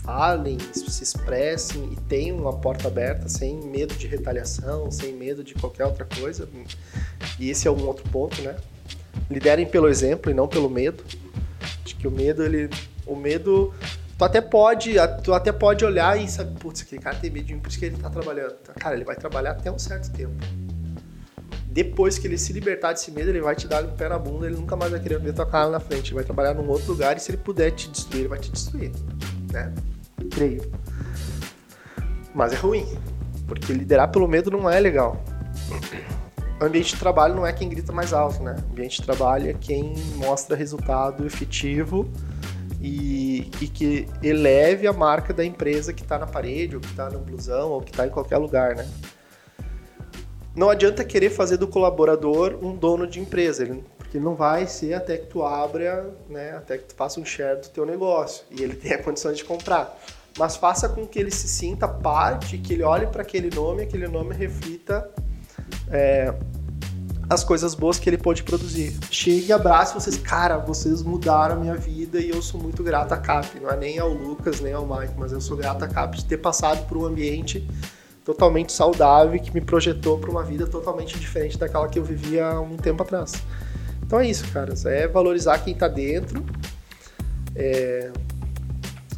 [0.05, 5.55] falem, se expressem e tenham uma porta aberta sem medo de retaliação, sem medo de
[5.55, 6.49] qualquer outra coisa.
[7.39, 8.57] E esse é um outro ponto, né?
[9.31, 11.03] Liderem pelo exemplo e não pelo medo.
[11.95, 12.69] Que o medo, ele.
[13.07, 13.73] O medo.
[14.19, 17.55] Tu até pode, tu até pode olhar e saber, putz, aquele cara tem medo de
[17.55, 18.55] mim, por isso que ele tá trabalhando.
[18.79, 20.33] Cara, ele vai trabalhar até um certo tempo.
[21.67, 24.47] Depois que ele se libertar desse medo, ele vai te dar um pé na bunda,
[24.47, 26.09] ele nunca mais vai querer ver tua cara na frente.
[26.09, 28.51] Ele vai trabalhar num outro lugar e se ele puder te destruir, ele vai te
[28.51, 28.91] destruir.
[29.53, 29.75] né?
[30.31, 30.73] Creio.
[32.35, 32.87] Mas é ruim,
[33.47, 35.23] porque liderar pelo medo não é legal.
[36.61, 38.57] Ambiente de trabalho não é quem grita mais alto, né?
[38.69, 42.11] O ambiente de trabalho é quem mostra resultado efetivo
[42.81, 47.11] e, e que eleve a marca da empresa que está na parede, ou que está
[47.11, 48.89] no blusão, ou que está em qualquer lugar, né?
[50.55, 54.95] Não adianta querer fazer do colaborador um dono de empresa, ele, porque não vai ser
[54.95, 58.63] até que tu abra, né, até que tu faça um share do teu negócio e
[58.63, 59.95] ele tenha condições de comprar.
[60.39, 64.09] Mas faça com que ele se sinta parte, que ele olhe para aquele nome, aquele
[64.09, 65.11] nome reflita
[65.89, 66.35] é,
[67.29, 68.97] as coisas boas que ele pode produzir.
[69.11, 73.13] Chegue e abrace vocês, cara, vocês mudaram a minha vida e eu sou muito grato
[73.13, 73.61] a CAP.
[73.61, 76.25] Não é nem ao Lucas, nem ao Mike, mas eu sou grato a CAP de
[76.25, 77.67] ter passado por um ambiente
[78.25, 82.61] totalmente saudável que me projetou para uma vida totalmente diferente daquela que eu vivia há
[82.61, 83.35] um tempo atrás.
[84.05, 84.75] Então é isso, cara.
[84.85, 86.45] É valorizar quem está dentro,
[87.55, 88.11] é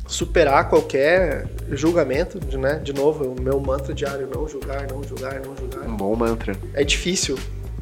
[0.09, 2.81] superar qualquer julgamento, né?
[2.83, 5.87] De novo, o meu mantra diário, não julgar, não julgar, não julgar.
[5.87, 6.57] Um bom mantra.
[6.73, 7.39] É difícil,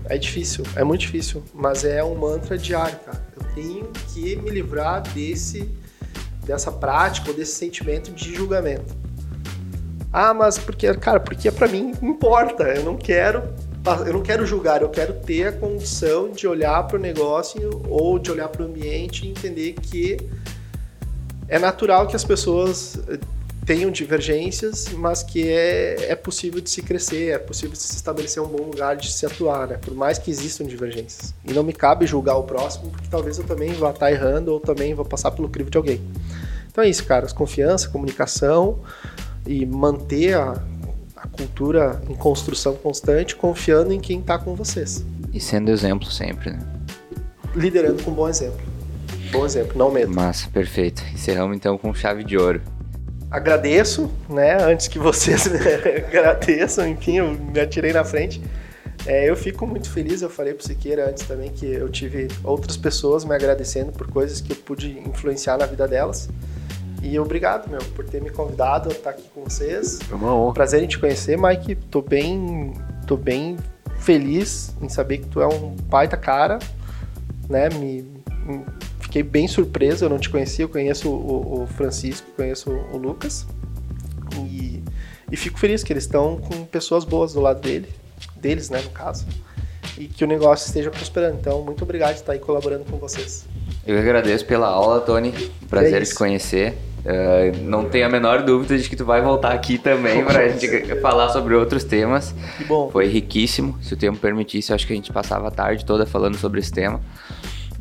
[0.06, 3.24] é difícil, é muito difícil, mas é um mantra diário, cara.
[3.36, 5.70] Eu tenho que me livrar desse
[6.44, 8.94] dessa prática ou desse sentimento de julgamento.
[10.12, 12.64] Ah, mas porque, cara, porque para mim importa.
[12.64, 13.42] Eu não quero
[14.04, 18.18] eu não quero julgar, eu quero ter a condição de olhar para o negócio ou
[18.18, 20.16] de olhar para o ambiente e entender que
[21.48, 22.98] é natural que as pessoas
[23.66, 28.40] tenham divergências, mas que é, é possível de se crescer, é possível de se estabelecer
[28.40, 29.76] um bom lugar de se atuar, né?
[29.82, 31.34] Por mais que existam divergências.
[31.44, 34.60] E não me cabe julgar o próximo, porque talvez eu também vá estar errando ou
[34.60, 36.00] também vou passar pelo crivo de alguém.
[36.70, 37.26] Então é isso, cara.
[37.28, 38.78] Confiança, comunicação
[39.44, 40.62] e manter a,
[41.16, 45.04] a cultura em construção constante, confiando em quem está com vocês.
[45.32, 46.60] E sendo exemplo sempre, né?
[47.52, 48.75] Liderando com bom exemplo.
[49.30, 50.12] Bom exemplo, não medo.
[50.12, 51.02] Massa, perfeito.
[51.12, 52.60] Encerramos então com chave de ouro
[53.30, 54.56] agradeço, né?
[54.62, 55.46] Antes que vocês
[56.08, 58.40] agradeçam, enfim, eu me atirei na frente.
[59.04, 62.76] É, eu fico muito feliz, eu falei pro Siqueira antes também que eu tive outras
[62.76, 66.28] pessoas me agradecendo por coisas que eu pude influenciar na vida delas.
[67.02, 70.00] E obrigado, meu, por ter me convidado a estar aqui com vocês.
[70.10, 70.54] É uma honra.
[70.54, 71.76] Prazer em te conhecer, Mike.
[71.76, 72.72] Tô bem,
[73.06, 73.56] tô bem
[74.00, 76.58] feliz em saber que tu é um baita cara,
[77.48, 77.68] né?
[77.68, 78.02] Me,
[78.44, 78.64] me
[79.16, 83.46] fiquei bem surpreso, eu não te conhecia, eu conheço o, o Francisco, conheço o Lucas.
[84.36, 84.82] E,
[85.30, 87.88] e fico feliz que eles estão com pessoas boas do lado dele,
[88.36, 89.26] deles, né, no caso.
[89.96, 91.38] E que o negócio esteja prosperando.
[91.40, 93.46] Então, muito obrigado por estar aí colaborando com vocês.
[93.86, 95.32] Eu agradeço pela aula, Tony.
[95.70, 96.74] Prazer é te conhecer.
[97.06, 100.48] Uh, não tenho a menor dúvida de que tu vai voltar aqui também para a
[100.50, 102.34] gente falar sobre outros temas.
[102.58, 102.90] Que bom.
[102.90, 103.78] Foi riquíssimo.
[103.80, 106.72] Se o tempo permitisse, acho que a gente passava a tarde toda falando sobre esse
[106.72, 107.00] tema.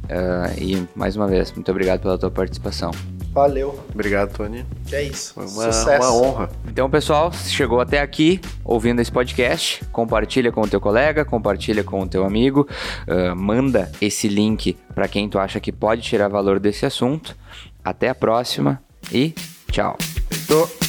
[0.05, 2.91] Uh, e mais uma vez, muito obrigado pela tua participação.
[3.33, 3.77] Valeu.
[3.93, 4.65] Obrigado, Tony.
[4.85, 5.33] Que é isso.
[5.33, 6.07] Foi uma, Sucesso.
[6.07, 6.49] uma honra.
[6.67, 11.83] Então, pessoal, se chegou até aqui ouvindo esse podcast, compartilha com o teu colega, compartilha
[11.83, 12.67] com o teu amigo,
[13.07, 17.35] uh, manda esse link para quem tu acha que pode tirar valor desse assunto.
[17.83, 18.81] Até a próxima
[19.11, 19.33] e
[19.69, 19.97] tchau.
[20.47, 20.84] Tô.